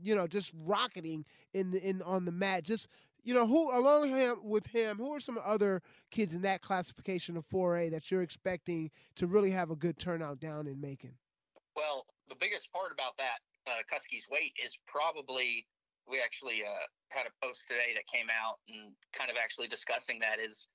you 0.02 0.14
know, 0.14 0.26
just 0.26 0.54
rocketing 0.64 1.24
in 1.54 1.74
in 1.74 2.02
on 2.02 2.24
the 2.24 2.32
mat. 2.32 2.64
Just 2.64 2.88
you 3.22 3.34
know, 3.34 3.46
who 3.46 3.70
along 3.76 4.08
him 4.08 4.36
with 4.42 4.66
him, 4.66 4.96
who 4.96 5.12
are 5.12 5.20
some 5.20 5.38
other 5.44 5.82
kids 6.10 6.34
in 6.34 6.42
that 6.42 6.62
classification 6.62 7.36
of 7.36 7.46
4A 7.48 7.90
that 7.90 8.10
you're 8.10 8.22
expecting 8.22 8.90
to 9.16 9.26
really 9.26 9.50
have 9.50 9.70
a 9.70 9.76
good 9.76 9.98
turnout 9.98 10.40
down 10.40 10.66
in 10.66 10.80
Macon? 10.80 11.12
Well, 11.76 12.06
the 12.28 12.34
biggest 12.34 12.72
part 12.72 12.92
about 12.92 13.16
that 13.18 13.40
uh, 13.66 13.82
weight 14.30 14.54
is 14.62 14.78
probably 14.86 15.66
we 16.10 16.20
actually 16.20 16.62
uh, 16.66 16.86
had 17.08 17.26
a 17.26 17.32
post 17.42 17.66
today 17.68 17.94
that 17.94 18.06
came 18.06 18.26
out 18.28 18.58
and 18.68 18.92
kind 19.14 19.30
of 19.30 19.36
actually 19.38 19.68
discussing 19.68 20.18
that 20.20 20.38
is 20.42 20.68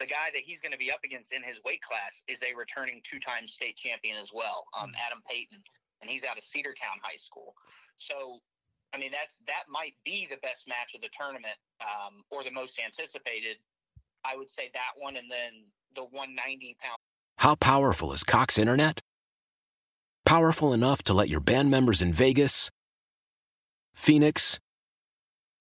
the 0.00 0.08
guy 0.08 0.32
that 0.32 0.40
he's 0.40 0.60
going 0.60 0.72
to 0.72 0.80
be 0.80 0.90
up 0.90 1.04
against 1.04 1.32
in 1.32 1.42
his 1.42 1.60
weight 1.64 1.82
class 1.82 2.24
is 2.26 2.40
a 2.40 2.56
returning 2.56 3.04
two-time 3.04 3.46
state 3.46 3.76
champion 3.76 4.16
as 4.16 4.32
well, 4.32 4.64
um, 4.72 4.88
mm-hmm. 4.88 5.04
Adam 5.04 5.20
Payton, 5.28 5.60
and 6.00 6.08
he's 6.08 6.24
out 6.24 6.38
of 6.38 6.42
Cedartown 6.42 6.96
High 7.04 7.20
School. 7.20 7.52
So 7.98 8.40
I 8.92 8.98
mean, 8.98 9.10
that's 9.12 9.38
that 9.46 9.64
might 9.68 9.94
be 10.04 10.26
the 10.28 10.38
best 10.42 10.66
match 10.66 10.94
of 10.94 11.00
the 11.00 11.10
tournament 11.16 11.54
um, 11.80 12.24
or 12.30 12.42
the 12.42 12.50
most 12.50 12.80
anticipated. 12.84 13.56
I 14.24 14.36
would 14.36 14.50
say 14.50 14.70
that 14.74 14.92
one, 14.96 15.16
and 15.16 15.30
then 15.30 15.64
the 15.94 16.02
190 16.02 16.76
pound 16.80 16.98
How 17.38 17.54
powerful 17.54 18.12
is 18.12 18.24
Cox 18.24 18.58
Internet? 18.58 19.00
Powerful 20.26 20.72
enough 20.72 21.02
to 21.04 21.14
let 21.14 21.28
your 21.28 21.40
band 21.40 21.70
members 21.70 22.02
in 22.02 22.12
Vegas, 22.12 22.70
Phoenix, 23.94 24.58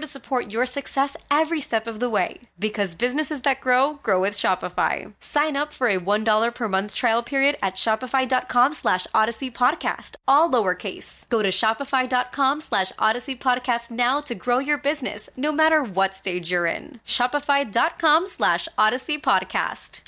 to 0.00 0.06
support 0.06 0.50
your 0.50 0.66
success 0.66 1.16
every 1.30 1.60
step 1.60 1.86
of 1.86 2.00
the 2.00 2.08
way. 2.10 2.40
Because 2.58 2.94
businesses 2.94 3.42
that 3.42 3.60
grow, 3.60 3.94
grow 4.02 4.20
with 4.20 4.34
Shopify. 4.34 5.12
Sign 5.20 5.56
up 5.56 5.72
for 5.72 5.88
a 5.88 5.98
$1 6.00 6.54
per 6.54 6.68
month 6.68 6.94
trial 6.94 7.22
period 7.22 7.56
at 7.62 7.74
shopify.com 7.76 8.72
slash 8.74 9.06
odyssey 9.14 9.50
podcast, 9.50 10.16
all 10.26 10.50
lowercase. 10.50 11.28
Go 11.28 11.42
to 11.42 11.50
shopify.com 11.50 12.60
slash 12.60 12.92
odyssey 12.98 13.36
podcast 13.36 13.90
now 13.90 14.20
to 14.20 14.34
grow 14.34 14.58
your 14.58 14.78
business, 14.78 15.28
no 15.36 15.52
matter 15.52 15.82
what 15.82 16.14
stage 16.14 16.50
you're 16.50 16.66
in. 16.66 17.00
Shopify.com 17.06 18.26
slash 18.26 18.66
odyssey 18.78 19.18
podcast. 19.18 20.02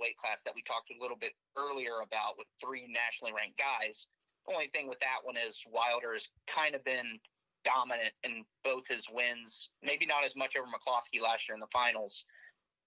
weight 0.00 0.16
class 0.18 0.42
that 0.44 0.54
we 0.54 0.62
talked 0.62 0.90
a 0.90 1.00
little 1.02 1.16
bit 1.16 1.32
earlier 1.56 2.00
about 2.04 2.36
with 2.36 2.46
three 2.62 2.86
nationally 2.92 3.32
ranked 3.32 3.58
guys. 3.58 4.06
The 4.46 4.52
only 4.52 4.68
thing 4.68 4.88
with 4.88 5.00
that 5.00 5.24
one 5.24 5.36
is 5.36 5.60
Wilder 5.72 6.12
has 6.12 6.28
kind 6.46 6.74
of 6.74 6.84
been 6.84 7.18
dominant 7.70 8.12
in 8.22 8.44
both 8.64 8.86
his 8.86 9.06
wins. 9.12 9.70
Maybe 9.82 10.06
not 10.06 10.24
as 10.24 10.34
much 10.36 10.56
over 10.56 10.66
McCloskey 10.66 11.20
last 11.20 11.48
year 11.48 11.54
in 11.54 11.60
the 11.60 11.66
finals, 11.72 12.24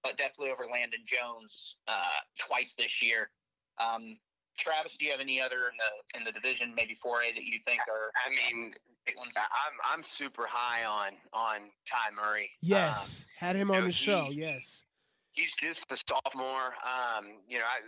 but 0.03 0.17
definitely 0.17 0.51
over 0.51 0.65
Landon 0.71 1.01
Jones 1.05 1.75
uh, 1.87 2.19
twice 2.39 2.73
this 2.77 3.01
year. 3.03 3.29
Um, 3.77 4.17
Travis, 4.57 4.97
do 4.97 5.05
you 5.05 5.11
have 5.11 5.19
any 5.21 5.39
other 5.41 5.55
in 5.71 5.77
the 5.77 6.19
in 6.19 6.25
the 6.25 6.31
division, 6.31 6.73
maybe 6.75 6.93
4A, 6.93 7.35
that 7.35 7.43
you 7.43 7.59
think 7.65 7.79
are? 7.89 8.11
I 8.25 8.29
mean, 8.53 8.73
big 9.05 9.15
ones? 9.17 9.33
I'm 9.37 9.97
I'm 9.97 10.03
super 10.03 10.45
high 10.49 10.83
on 10.85 11.11
on 11.33 11.69
Ty 11.89 12.13
Murray. 12.15 12.49
Yes, 12.61 13.25
Um, 13.41 13.47
had 13.47 13.55
him 13.55 13.71
on 13.71 13.81
know, 13.81 13.85
the 13.85 13.91
show. 13.91 14.23
he- 14.25 14.41
Yes. 14.41 14.83
he's 15.33 15.53
just 15.55 15.89
a 15.91 15.97
sophomore. 16.09 16.73
Um, 16.83 17.37
you 17.47 17.59
know, 17.59 17.65
I, 17.65 17.79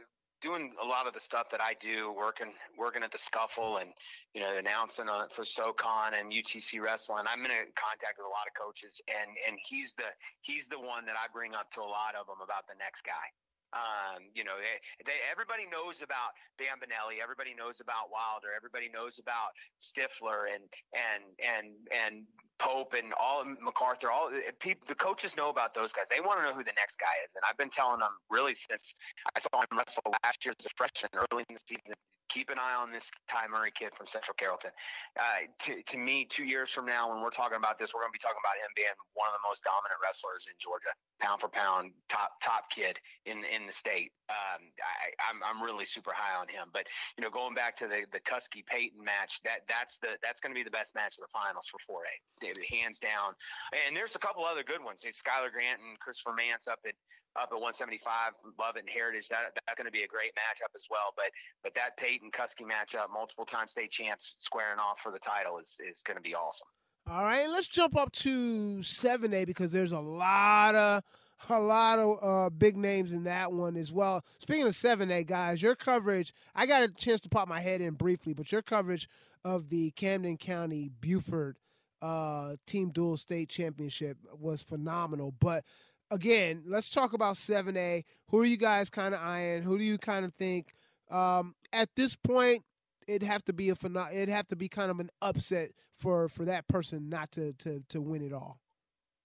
doing 0.41 0.73
a 0.81 0.85
lot 0.85 1.07
of 1.07 1.13
the 1.13 1.19
stuff 1.19 1.49
that 1.51 1.61
I 1.61 1.75
do, 1.79 2.11
working 2.11 2.51
working 2.77 3.03
at 3.03 3.11
the 3.11 3.17
Scuffle, 3.17 3.77
and 3.77 3.91
you 4.33 4.41
know, 4.41 4.57
announcing 4.57 5.07
on 5.07 5.29
for 5.29 5.45
SoCon 5.45 6.13
and 6.17 6.31
UTC 6.31 6.81
Wrestling. 6.81 7.25
I'm 7.31 7.45
in 7.45 7.51
contact 7.77 8.17
with 8.17 8.25
a 8.25 8.33
lot 8.33 8.49
of 8.49 8.53
coaches, 8.57 9.01
and 9.07 9.29
and 9.47 9.57
he's 9.61 9.93
the 9.93 10.09
he's 10.41 10.67
the 10.67 10.79
one 10.79 11.05
that 11.05 11.15
I 11.15 11.29
bring 11.31 11.53
up 11.53 11.71
to 11.77 11.81
a 11.81 11.87
lot 11.87 12.17
of 12.19 12.25
them 12.27 12.41
about 12.43 12.67
the 12.67 12.75
next 12.77 13.05
guy. 13.05 13.29
Um, 13.71 14.27
you 14.35 14.43
know, 14.43 14.59
they, 14.59 15.07
they 15.07 15.17
everybody 15.31 15.63
knows 15.71 16.03
about 16.03 16.35
Bambinelli, 16.59 17.23
everybody 17.23 17.55
knows 17.55 17.79
about 17.79 18.11
Wilder, 18.11 18.51
everybody 18.51 18.91
knows 18.91 19.15
about 19.19 19.55
Stifler 19.79 20.51
and 20.51 20.67
and 20.91 21.23
and 21.39 21.67
and 21.87 22.27
Pope 22.61 22.93
and 22.93 23.11
all 23.19 23.43
MacArthur. 23.59 24.11
All 24.11 24.29
eh, 24.29 24.51
people, 24.59 24.85
the 24.87 24.93
coaches 24.93 25.35
know 25.35 25.49
about 25.49 25.73
those 25.73 25.91
guys. 25.91 26.05
They 26.13 26.21
want 26.21 26.39
to 26.39 26.45
know 26.45 26.53
who 26.53 26.63
the 26.63 26.77
next 26.77 26.99
guy 26.99 27.17
is, 27.25 27.33
and 27.33 27.43
I've 27.49 27.57
been 27.57 27.71
telling 27.71 27.99
them 27.99 28.11
really 28.29 28.53
since 28.53 28.93
I 29.35 29.39
saw 29.39 29.61
him 29.61 29.77
wrestle 29.77 30.03
last 30.23 30.45
year 30.45 30.53
as 30.57 30.65
a 30.65 30.69
freshman 30.77 31.09
early 31.15 31.43
in 31.49 31.55
the 31.55 31.61
season. 31.65 31.95
Keep 32.31 32.49
an 32.49 32.55
eye 32.55 32.79
on 32.79 32.91
this 32.91 33.11
Ty 33.27 33.51
Murray 33.51 33.75
kid 33.75 33.91
from 33.91 34.07
Central 34.07 34.31
Carrollton. 34.39 34.71
Uh, 35.19 35.51
to, 35.67 35.83
to 35.83 35.97
me, 35.97 36.23
two 36.23 36.45
years 36.47 36.71
from 36.71 36.85
now, 36.85 37.11
when 37.11 37.19
we're 37.19 37.29
talking 37.29 37.59
about 37.59 37.75
this, 37.75 37.91
we're 37.91 37.99
going 37.99 38.15
to 38.15 38.15
be 38.15 38.23
talking 38.23 38.39
about 38.39 38.55
him 38.55 38.71
being 38.71 38.95
one 39.19 39.27
of 39.27 39.35
the 39.35 39.43
most 39.43 39.67
dominant 39.67 39.99
wrestlers 39.99 40.47
in 40.47 40.55
Georgia, 40.55 40.95
pound 41.19 41.43
for 41.43 41.51
pound, 41.51 41.91
top 42.07 42.39
top 42.39 42.71
kid 42.71 42.95
in 43.27 43.43
in 43.43 43.67
the 43.67 43.75
state. 43.75 44.15
Um, 44.31 44.71
I, 44.79 45.11
I'm 45.27 45.43
I'm 45.43 45.59
really 45.59 45.83
super 45.83 46.15
high 46.15 46.39
on 46.39 46.47
him. 46.47 46.71
But 46.71 46.87
you 47.19 47.21
know, 47.21 47.29
going 47.29 47.51
back 47.51 47.75
to 47.83 47.87
the 47.91 48.07
the 48.15 48.23
Tusky 48.23 48.63
Payton 48.63 49.03
match, 49.03 49.43
that 49.43 49.67
that's 49.67 49.99
the 49.99 50.15
that's 50.23 50.39
going 50.39 50.55
to 50.55 50.57
be 50.57 50.63
the 50.63 50.71
best 50.71 50.95
match 50.95 51.19
of 51.19 51.27
the 51.27 51.33
finals 51.35 51.67
for 51.67 51.83
4A, 51.83 52.55
hands 52.71 52.99
down. 53.03 53.35
And 53.75 53.91
there's 53.91 54.15
a 54.15 54.23
couple 54.23 54.47
other 54.47 54.63
good 54.63 54.79
ones. 54.79 55.03
It's 55.03 55.19
Skylar 55.19 55.51
Grant 55.51 55.83
and 55.83 55.99
Christopher 55.99 56.31
Mance 56.31 56.71
up 56.71 56.79
at 56.87 56.95
up 57.35 57.49
at 57.51 57.55
175, 57.55 58.33
Love 58.59 58.75
and 58.75 58.89
Heritage. 58.89 59.29
That 59.29 59.55
that's 59.55 59.77
going 59.77 59.85
to 59.85 59.91
be 59.91 60.03
a 60.03 60.07
great 60.07 60.31
matchup 60.35 60.75
as 60.75 60.87
well. 60.89 61.13
But 61.15 61.31
but 61.63 61.73
that 61.75 61.97
Peyton 61.97 62.31
Kusky 62.31 62.63
matchup, 62.63 63.11
multiple 63.13 63.45
time 63.45 63.67
state 63.67 63.91
champs 63.91 64.35
squaring 64.37 64.79
off 64.79 64.99
for 64.99 65.11
the 65.11 65.19
title 65.19 65.57
is 65.57 65.79
is 65.87 66.01
going 66.03 66.17
to 66.17 66.23
be 66.23 66.35
awesome. 66.35 66.67
All 67.09 67.23
right, 67.23 67.49
let's 67.49 67.67
jump 67.67 67.97
up 67.97 68.11
to 68.11 68.77
7A 68.77 69.47
because 69.47 69.71
there's 69.71 69.91
a 69.91 69.99
lot 69.99 70.75
of 70.75 71.03
a 71.49 71.59
lot 71.59 71.99
of 71.99 72.17
uh, 72.21 72.49
big 72.51 72.77
names 72.77 73.11
in 73.11 73.23
that 73.23 73.51
one 73.51 73.75
as 73.75 73.91
well. 73.91 74.23
Speaking 74.37 74.67
of 74.67 74.73
7A 74.73 75.25
guys, 75.25 75.61
your 75.61 75.75
coverage, 75.75 76.33
I 76.55 76.65
got 76.67 76.83
a 76.83 76.87
chance 76.89 77.21
to 77.21 77.29
pop 77.29 77.47
my 77.47 77.59
head 77.59 77.81
in 77.81 77.95
briefly, 77.95 78.33
but 78.33 78.51
your 78.51 78.61
coverage 78.61 79.09
of 79.43 79.69
the 79.69 79.91
Camden 79.91 80.37
County 80.37 80.91
Buford 81.01 81.57
uh, 82.01 82.55
Team 82.65 82.89
Dual 82.89 83.17
State 83.17 83.49
Championship 83.49 84.17
was 84.39 84.61
phenomenal. 84.61 85.33
But 85.39 85.63
again, 86.11 86.63
let's 86.67 86.89
talk 86.89 87.13
about 87.13 87.35
7A. 87.35 88.03
Who 88.27 88.39
are 88.39 88.45
you 88.45 88.57
guys 88.57 88.89
kind 88.89 89.15
of 89.15 89.21
eyeing? 89.21 89.63
Who 89.63 89.77
do 89.77 89.83
you 89.83 89.97
kind 89.97 90.25
of 90.25 90.33
think 90.33 90.73
um, 91.09 91.55
at 91.73 91.89
this 91.95 92.15
point 92.15 92.63
it'd 93.07 93.27
have 93.27 93.43
to 93.45 93.53
be 93.53 93.69
a 93.69 93.75
pheno- 93.75 94.11
it'd 94.13 94.29
have 94.29 94.47
to 94.47 94.55
be 94.55 94.67
kind 94.69 94.91
of 94.91 94.99
an 94.99 95.09
upset 95.21 95.71
for 95.97 96.29
for 96.29 96.45
that 96.45 96.67
person 96.67 97.09
not 97.09 97.31
to 97.31 97.53
to 97.53 97.83
to 97.89 98.01
win 98.01 98.21
it 98.21 98.33
all. 98.33 98.59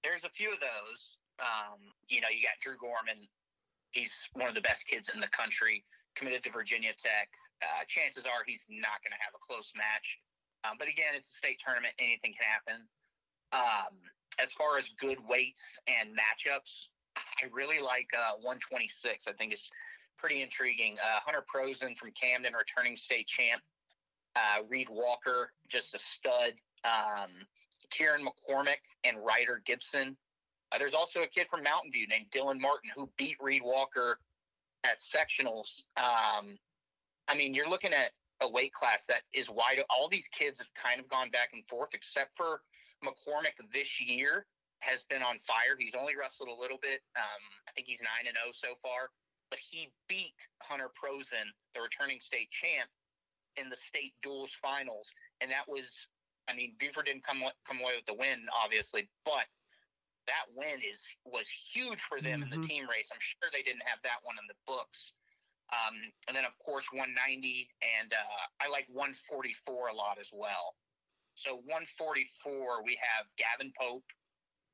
There's 0.02 0.24
a 0.24 0.30
few 0.30 0.52
of 0.52 0.60
those. 0.60 1.18
Um, 1.38 1.78
you 2.08 2.20
know, 2.20 2.28
you 2.28 2.42
got 2.42 2.58
Drew 2.60 2.76
Gorman. 2.80 3.26
He's 3.92 4.28
one 4.34 4.48
of 4.48 4.54
the 4.54 4.60
best 4.60 4.86
kids 4.86 5.10
in 5.14 5.20
the 5.20 5.28
country, 5.28 5.84
committed 6.14 6.44
to 6.44 6.50
Virginia 6.50 6.92
Tech. 6.96 7.28
Uh, 7.62 7.84
chances 7.88 8.26
are 8.26 8.44
he's 8.46 8.66
not 8.68 9.00
going 9.02 9.12
to 9.16 9.22
have 9.22 9.32
a 9.34 9.40
close 9.40 9.72
match. 9.76 10.18
Um, 10.64 10.76
but 10.78 10.88
again, 10.88 11.14
it's 11.14 11.32
a 11.32 11.36
state 11.36 11.60
tournament; 11.64 11.94
anything 11.98 12.34
can 12.34 12.44
happen. 12.44 12.88
Um, 13.52 13.94
as 14.38 14.52
far 14.52 14.78
as 14.78 14.90
good 15.00 15.18
weights 15.28 15.78
and 15.86 16.10
matchups, 16.10 16.88
I 17.16 17.46
really 17.52 17.80
like 17.80 18.08
uh, 18.16 18.36
126. 18.36 19.26
I 19.26 19.32
think 19.32 19.52
it's 19.52 19.70
pretty 20.18 20.42
intriguing. 20.42 20.96
Uh, 21.02 21.20
Hunter 21.24 21.44
Prosen 21.52 21.96
from 21.96 22.10
Camden, 22.12 22.52
returning 22.54 22.96
state 22.96 23.26
champ. 23.26 23.62
Uh, 24.34 24.62
Reed 24.68 24.88
Walker, 24.90 25.52
just 25.68 25.94
a 25.94 25.98
stud. 25.98 26.52
Um, 26.84 27.30
Kieran 27.90 28.24
McCormick 28.24 28.82
and 29.04 29.16
Ryder 29.24 29.62
Gibson. 29.64 30.16
Uh, 30.72 30.78
there's 30.78 30.94
also 30.94 31.22
a 31.22 31.26
kid 31.26 31.46
from 31.48 31.62
Mountain 31.62 31.92
View 31.92 32.06
named 32.06 32.26
Dylan 32.30 32.60
Martin 32.60 32.90
who 32.94 33.08
beat 33.16 33.36
Reed 33.40 33.62
Walker 33.64 34.18
at 34.84 34.98
sectionals. 34.98 35.82
Um, 35.96 36.58
I 37.28 37.34
mean, 37.36 37.54
you're 37.54 37.68
looking 37.68 37.92
at 37.92 38.10
a 38.42 38.50
weight 38.50 38.72
class 38.72 39.06
that 39.06 39.22
is 39.32 39.48
wide. 39.48 39.78
All 39.88 40.08
these 40.08 40.28
kids 40.28 40.58
have 40.58 40.72
kind 40.74 41.00
of 41.00 41.08
gone 41.08 41.30
back 41.30 41.50
and 41.52 41.62
forth, 41.68 41.90
except 41.94 42.36
for 42.36 42.60
McCormick 43.06 43.56
this 43.72 44.00
year 44.00 44.46
has 44.80 45.04
been 45.04 45.22
on 45.22 45.38
fire. 45.38 45.76
He's 45.78 45.94
only 45.94 46.16
wrestled 46.16 46.48
a 46.48 46.60
little 46.60 46.78
bit. 46.82 47.00
Um, 47.16 47.42
I 47.68 47.72
think 47.72 47.86
he's 47.86 48.02
nine 48.02 48.28
and 48.28 48.36
zero 48.36 48.52
so 48.52 48.74
far, 48.82 49.10
but 49.50 49.58
he 49.58 49.90
beat 50.08 50.36
Hunter 50.60 50.90
Prosen, 50.92 51.48
the 51.74 51.80
returning 51.80 52.20
state 52.20 52.50
champ, 52.50 52.90
in 53.56 53.70
the 53.70 53.76
state 53.76 54.12
duels 54.22 54.52
finals, 54.60 55.12
and 55.40 55.50
that 55.50 55.68
was. 55.68 56.08
I 56.48 56.54
mean, 56.54 56.74
Buford 56.78 57.06
didn't 57.06 57.24
come 57.24 57.42
come 57.66 57.80
away 57.80 57.94
with 57.96 58.06
the 58.06 58.14
win, 58.14 58.46
obviously, 58.54 59.08
but 59.24 59.50
that 60.26 60.46
win 60.54 60.78
is 60.82 61.02
was 61.24 61.48
huge 61.48 62.00
for 62.02 62.20
them 62.20 62.42
mm-hmm. 62.42 62.42
in 62.44 62.50
the 62.50 62.56
mm-hmm. 62.56 62.84
team 62.84 62.84
race. 62.86 63.10
I'm 63.12 63.22
sure 63.22 63.50
they 63.52 63.62
didn't 63.62 63.82
have 63.86 63.98
that 64.04 64.22
one 64.22 64.36
in 64.38 64.46
the 64.46 64.58
books. 64.66 65.14
Um, 65.74 65.98
and 66.28 66.36
then 66.36 66.44
of 66.44 66.54
course 66.62 66.86
190, 66.92 67.68
and 67.82 68.12
uh, 68.12 68.42
I 68.62 68.70
like 68.70 68.86
144 68.92 69.88
a 69.88 69.94
lot 69.94 70.18
as 70.20 70.30
well. 70.32 70.78
So 71.36 71.56
144, 71.68 72.82
we 72.82 72.98
have 73.00 73.26
Gavin 73.36 73.72
Pope, 73.78 74.04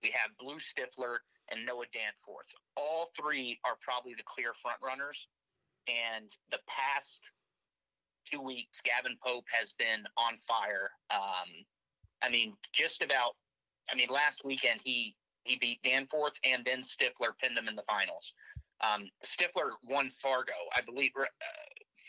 we 0.02 0.10
have 0.10 0.30
Blue 0.38 0.58
Stifler, 0.58 1.18
and 1.50 1.66
Noah 1.66 1.86
Danforth. 1.92 2.46
All 2.76 3.10
three 3.16 3.58
are 3.64 3.76
probably 3.80 4.14
the 4.14 4.22
clear 4.22 4.54
front 4.54 4.78
runners. 4.82 5.26
And 5.88 6.30
the 6.52 6.60
past 6.68 7.20
two 8.24 8.40
weeks, 8.40 8.80
Gavin 8.80 9.18
Pope 9.24 9.44
has 9.50 9.74
been 9.76 10.04
on 10.16 10.36
fire. 10.36 10.90
Um, 11.10 11.66
I 12.22 12.30
mean, 12.30 12.54
just 12.72 13.02
about. 13.02 13.34
I 13.90 13.96
mean, 13.96 14.08
last 14.08 14.44
weekend 14.44 14.80
he 14.84 15.16
he 15.42 15.56
beat 15.56 15.82
Danforth 15.82 16.38
and 16.44 16.64
then 16.64 16.80
Stifler 16.80 17.36
pinned 17.40 17.58
him 17.58 17.66
in 17.66 17.74
the 17.74 17.82
finals. 17.82 18.34
Um, 18.80 19.10
Stifler 19.24 19.70
won 19.88 20.08
Fargo, 20.10 20.52
I 20.76 20.80
believe. 20.80 21.10
Uh, 21.18 21.24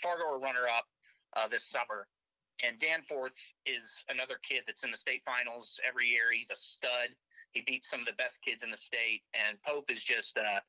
Fargo 0.01 0.35
a 0.35 0.37
runner 0.37 0.67
up 0.77 0.85
uh, 1.35 1.47
this 1.47 1.63
summer, 1.65 2.07
and 2.61 2.77
Danforth 2.79 3.35
is 3.65 4.05
another 4.09 4.35
kid 4.43 4.63
that's 4.67 4.83
in 4.83 4.91
the 4.91 4.97
state 4.97 5.23
finals 5.25 5.79
every 5.87 6.07
year. 6.07 6.31
He's 6.31 6.51
a 6.51 6.55
stud. 6.55 7.09
He 7.51 7.61
beats 7.61 7.89
some 7.89 7.99
of 8.01 8.05
the 8.05 8.13
best 8.13 8.39
kids 8.43 8.63
in 8.63 8.71
the 8.71 8.77
state, 8.77 9.21
and 9.33 9.61
Pope 9.61 9.91
is 9.91 10.03
just. 10.03 10.37
Uh, 10.37 10.59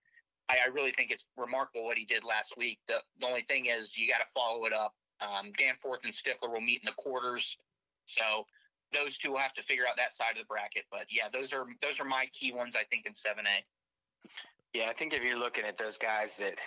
I, 0.49 0.59
I, 0.67 0.69
really 0.69 0.91
think 0.93 1.11
it's 1.11 1.25
remarkable 1.39 1.87
what 1.87 1.97
he 1.97 2.05
did 2.05 2.23
last 2.23 2.59
week. 2.59 2.79
The, 2.87 2.97
the 3.19 3.27
only 3.27 3.41
thing 3.43 3.67
is 3.67 3.97
you 3.97 4.07
got 4.07 4.19
to 4.19 4.31
follow 4.35 4.67
it 4.67 4.75
up. 4.75 4.95
Um, 5.23 5.53
Danforth 5.57 6.05
and 6.05 6.13
Stifler 6.13 6.53
will 6.53 6.61
meet 6.61 6.81
in 6.83 6.87
the 6.87 6.93
quarters, 6.93 7.57
so 8.05 8.47
those 8.93 9.17
two 9.17 9.31
will 9.31 9.39
have 9.39 9.55
to 9.55 9.63
figure 9.63 9.85
out 9.89 9.97
that 9.97 10.13
side 10.13 10.33
of 10.33 10.39
the 10.39 10.45
bracket. 10.45 10.85
But 10.91 11.07
yeah, 11.11 11.29
those 11.33 11.55
are 11.55 11.65
those 11.81 11.99
are 12.01 12.05
my 12.05 12.27
key 12.33 12.53
ones. 12.53 12.77
I 12.77 12.85
think 12.85 13.07
in 13.07 13.15
seven 13.15 13.45
A. 13.47 13.65
Yeah, 14.79 14.89
I 14.89 14.93
think 14.93 15.15
if 15.15 15.23
you're 15.23 15.39
looking 15.39 15.65
at 15.65 15.79
those 15.79 15.97
guys 15.97 16.37
that 16.39 16.59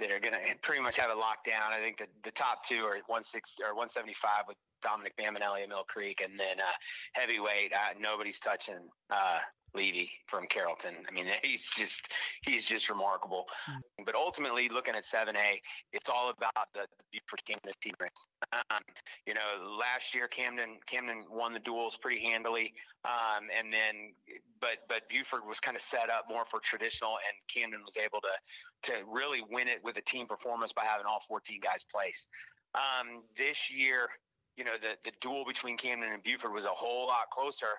that 0.00 0.10
are 0.10 0.20
going 0.20 0.34
to 0.34 0.40
pretty 0.62 0.82
much 0.82 0.96
have 0.96 1.10
it 1.10 1.16
locked 1.16 1.46
down, 1.46 1.72
I 1.72 1.78
think 1.78 1.98
that 1.98 2.08
the 2.22 2.30
top 2.32 2.64
two 2.66 2.84
are 2.84 2.98
160 3.06 3.62
or 3.62 3.74
175 3.74 4.44
with 4.48 4.56
Dominic 4.82 5.16
Bamanelli 5.16 5.62
at 5.62 5.68
Mill 5.68 5.84
Creek, 5.84 6.22
and 6.22 6.38
then 6.38 6.58
uh, 6.58 6.76
heavyweight. 7.12 7.72
Uh, 7.72 7.98
nobody's 8.00 8.40
touching 8.40 8.88
uh, 9.10 9.38
Levy 9.74 10.10
from 10.26 10.46
Carrollton. 10.46 10.94
I 11.08 11.12
mean, 11.12 11.26
he's 11.42 11.68
just 11.76 12.12
he's 12.42 12.66
just 12.66 12.88
remarkable. 12.88 13.46
Mm-hmm. 13.68 14.04
But 14.04 14.14
ultimately, 14.14 14.68
looking 14.68 14.94
at 14.94 15.04
7A, 15.04 15.60
it's 15.92 16.08
all 16.08 16.30
about 16.30 16.68
the, 16.74 16.86
the 17.12 17.20
for 17.26 17.36
Camden 17.46 17.72
team 17.80 17.94
race. 18.00 18.26
Um, 18.52 18.82
you 19.26 19.34
know, 19.34 19.76
last 19.78 20.14
year 20.14 20.28
Camden 20.28 20.78
Camden 20.86 21.24
won 21.30 21.52
the 21.52 21.60
duels 21.60 21.96
pretty 21.96 22.20
handily, 22.20 22.72
um, 23.04 23.48
and 23.56 23.72
then 23.72 24.12
but 24.60 24.78
but 24.88 25.08
Buford 25.08 25.42
was 25.46 25.60
kind 25.60 25.76
of 25.76 25.82
set 25.82 26.10
up 26.10 26.26
more 26.28 26.44
for 26.44 26.60
traditional, 26.60 27.12
and 27.12 27.34
Camden 27.48 27.80
was 27.84 27.96
able 27.96 28.20
to 28.20 28.92
to 28.92 29.02
really 29.08 29.42
win 29.50 29.68
it 29.68 29.82
with 29.84 29.96
a 29.96 30.02
team 30.02 30.26
performance 30.26 30.72
by 30.72 30.82
having 30.84 31.06
all 31.06 31.22
14 31.28 31.60
guys 31.62 31.84
place. 31.90 32.28
Um, 32.74 33.22
this 33.36 33.70
year, 33.70 34.08
you 34.56 34.64
know, 34.64 34.74
the 34.80 34.96
the 35.04 35.12
duel 35.20 35.44
between 35.46 35.76
Camden 35.76 36.12
and 36.12 36.22
Buford 36.22 36.52
was 36.52 36.64
a 36.64 36.68
whole 36.68 37.06
lot 37.06 37.30
closer 37.30 37.78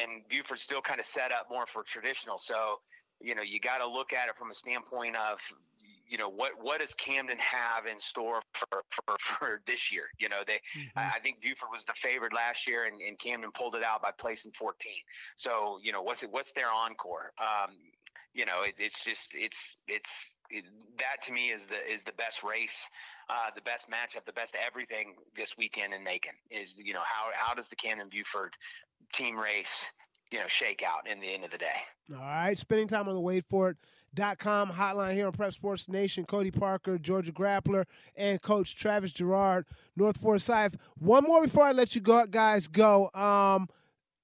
and 0.00 0.22
Buford 0.28 0.58
still 0.58 0.80
kind 0.80 1.00
of 1.00 1.06
set 1.06 1.32
up 1.32 1.48
more 1.50 1.66
for 1.66 1.82
traditional. 1.82 2.38
So, 2.38 2.80
you 3.20 3.34
know, 3.34 3.42
you 3.42 3.60
got 3.60 3.78
to 3.78 3.86
look 3.86 4.12
at 4.12 4.28
it 4.28 4.36
from 4.36 4.50
a 4.50 4.54
standpoint 4.54 5.16
of, 5.16 5.40
you 6.08 6.18
know, 6.18 6.28
what 6.28 6.52
what 6.60 6.80
does 6.80 6.94
Camden 6.94 7.38
have 7.38 7.86
in 7.86 7.98
store 7.98 8.40
for 8.52 8.82
for, 8.90 9.16
for 9.18 9.62
this 9.66 9.92
year? 9.92 10.04
You 10.18 10.28
know, 10.28 10.42
they 10.46 10.60
mm-hmm. 10.78 10.98
I 10.98 11.18
think 11.20 11.40
Buford 11.40 11.70
was 11.72 11.84
the 11.84 11.94
favorite 11.94 12.32
last 12.32 12.68
year, 12.68 12.84
and, 12.84 13.00
and 13.00 13.18
Camden 13.18 13.50
pulled 13.52 13.74
it 13.74 13.82
out 13.82 14.02
by 14.02 14.10
placing 14.16 14.52
14. 14.52 14.92
So, 15.36 15.78
you 15.82 15.92
know, 15.92 16.02
what's 16.02 16.22
it, 16.22 16.30
what's 16.30 16.52
their 16.52 16.70
encore? 16.70 17.32
Um, 17.38 17.72
you 18.36 18.44
know, 18.44 18.62
it, 18.62 18.74
it's 18.78 19.02
just 19.02 19.34
it's 19.34 19.78
it's 19.88 20.34
it, 20.50 20.64
that 20.98 21.22
to 21.22 21.32
me 21.32 21.48
is 21.48 21.66
the 21.66 21.90
is 21.90 22.02
the 22.02 22.12
best 22.12 22.44
race, 22.44 22.88
uh, 23.30 23.50
the 23.54 23.62
best 23.62 23.88
matchup, 23.90 24.26
the 24.26 24.32
best 24.32 24.54
everything 24.64 25.14
this 25.34 25.56
weekend 25.56 25.94
in 25.94 26.04
Macon 26.04 26.34
is 26.50 26.76
you 26.78 26.92
know 26.92 27.00
how 27.02 27.30
how 27.32 27.54
does 27.54 27.68
the 27.68 27.76
Camden 27.76 28.08
Buford 28.10 28.54
team 29.12 29.38
race 29.38 29.90
you 30.30 30.38
know 30.38 30.46
shakeout 30.46 31.10
in 31.10 31.20
the 31.20 31.32
end 31.32 31.44
of 31.44 31.50
the 31.50 31.58
day. 31.58 31.80
All 32.12 32.18
right, 32.18 32.56
spending 32.56 32.88
time 32.88 33.08
on 33.08 33.14
the 33.14 33.20
wait 33.20 33.44
for 33.48 33.70
it. 33.70 33.76
Dot 34.14 34.38
com 34.38 34.70
hotline 34.70 35.12
here 35.12 35.26
on 35.26 35.32
Prep 35.32 35.52
Sports 35.52 35.88
Nation. 35.88 36.24
Cody 36.24 36.50
Parker, 36.50 36.98
Georgia 36.98 37.32
Grappler, 37.32 37.84
and 38.16 38.40
Coach 38.40 38.74
Travis 38.74 39.12
Jarrard, 39.12 39.64
North 39.94 40.16
Forsyth. 40.16 40.76
One 40.98 41.24
more 41.24 41.42
before 41.42 41.64
I 41.64 41.72
let 41.72 41.94
you 41.94 42.00
go, 42.00 42.24
guys 42.26 42.66
go. 42.66 43.10
Um, 43.12 43.68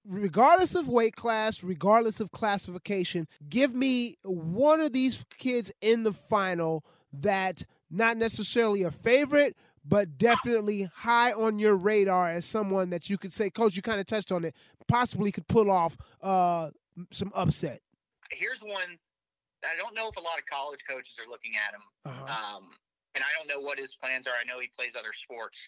regardless 0.07 0.75
of 0.75 0.89
weight 0.89 1.15
class, 1.15 1.63
regardless 1.63 2.21
of 2.21 2.31
classification, 2.33 3.29
give 3.51 3.75
me 3.75 4.17
one 4.23 4.81
of 4.81 4.93
these 4.93 5.25
kids 5.37 5.71
in 5.83 6.05
the 6.05 6.13
final 6.13 6.85
that 7.13 7.65
not 7.91 8.17
necessarily 8.17 8.83
a 8.83 8.91
favorite, 8.91 9.55
but 9.85 10.17
definitely 10.19 10.89
high 10.95 11.33
on 11.33 11.59
your 11.59 11.77
radar 11.77 12.31
as 12.31 12.45
someone 12.45 12.91
that 12.91 13.11
you 13.11 13.19
could 13.19 13.33
say, 13.33 13.51
Coach, 13.51 13.77
you 13.77 13.83
kind 13.83 14.01
of 14.01 14.07
touched 14.07 14.33
on 14.33 14.45
it, 14.45 14.55
possibly 14.89 15.33
could 15.33 15.47
pull 15.49 15.71
off 15.71 15.97
uh, 16.23 16.71
some 17.11 17.33
upset? 17.35 17.81
Here's 18.31 18.61
one. 18.61 18.99
I 19.65 19.77
don't 19.79 19.95
know 19.95 20.09
if 20.09 20.17
a 20.17 20.21
lot 20.21 20.39
of 20.39 20.47
college 20.47 20.81
coaches 20.89 21.17
are 21.25 21.31
looking 21.31 21.53
at 21.57 21.75
him. 21.75 21.83
Uh-huh. 22.05 22.57
Um, 22.57 22.71
and 23.15 23.23
I 23.23 23.29
don't 23.37 23.49
know 23.49 23.65
what 23.65 23.79
his 23.79 23.95
plans 23.95 24.27
are. 24.27 24.33
I 24.41 24.45
know 24.45 24.59
he 24.61 24.69
plays 24.75 24.95
other 24.99 25.13
sports. 25.13 25.59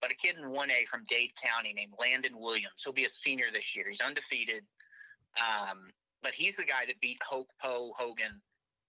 But 0.00 0.12
a 0.12 0.14
kid 0.14 0.36
in 0.36 0.44
1A 0.44 0.86
from 0.86 1.04
Dade 1.08 1.32
County 1.34 1.72
named 1.72 1.92
Landon 1.98 2.38
Williams. 2.38 2.82
He'll 2.84 2.92
be 2.92 3.04
a 3.04 3.10
senior 3.10 3.46
this 3.52 3.74
year. 3.74 3.86
He's 3.88 4.00
undefeated. 4.00 4.62
Um, 5.40 5.90
but 6.22 6.34
he's 6.34 6.56
the 6.56 6.64
guy 6.64 6.86
that 6.86 7.00
beat 7.00 7.18
Hoke 7.28 7.50
Poe 7.60 7.92
Hogan 7.96 8.40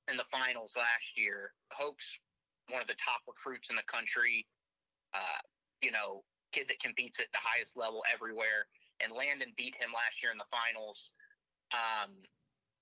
in 0.09 0.17
the 0.17 0.23
finals 0.31 0.73
last 0.77 1.17
year. 1.17 1.53
Hoke's 1.71 2.19
one 2.69 2.81
of 2.81 2.87
the 2.87 2.95
top 2.95 3.21
recruits 3.27 3.69
in 3.69 3.75
the 3.75 3.83
country 3.87 4.45
uh, 5.13 5.41
you 5.81 5.91
know, 5.91 6.23
kid 6.51 6.67
that 6.67 6.79
competes 6.79 7.19
at 7.19 7.27
the 7.31 7.41
highest 7.41 7.77
level 7.77 8.03
everywhere. 8.11 8.67
And 8.99 9.13
Landon 9.13 9.53
beat 9.55 9.75
him 9.75 9.95
last 9.95 10.21
year 10.21 10.31
in 10.31 10.37
the 10.37 10.49
finals. 10.51 11.11
Um, 11.71 12.11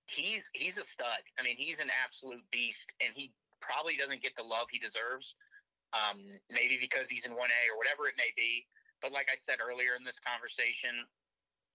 he's 0.07 0.49
he's 0.53 0.77
a 0.77 0.83
stud. 0.83 1.21
I 1.37 1.43
mean, 1.43 1.55
he's 1.57 1.79
an 1.79 1.91
absolute 1.93 2.43
beast, 2.51 2.89
and 3.01 3.11
he 3.13 3.33
probably 3.61 3.95
doesn't 3.95 4.23
get 4.23 4.33
the 4.35 4.43
love 4.43 4.67
he 4.71 4.79
deserves. 4.79 5.35
Um, 5.95 6.19
maybe 6.51 6.75
because 6.81 7.07
he's 7.07 7.23
in 7.23 7.31
1A 7.31 7.61
or 7.71 7.79
whatever 7.79 8.11
it 8.11 8.19
may 8.19 8.35
be. 8.35 8.67
But 8.99 9.15
like 9.15 9.31
I 9.31 9.39
said 9.39 9.63
earlier 9.63 9.95
in 9.95 10.03
this 10.03 10.19
conversation, 10.19 11.07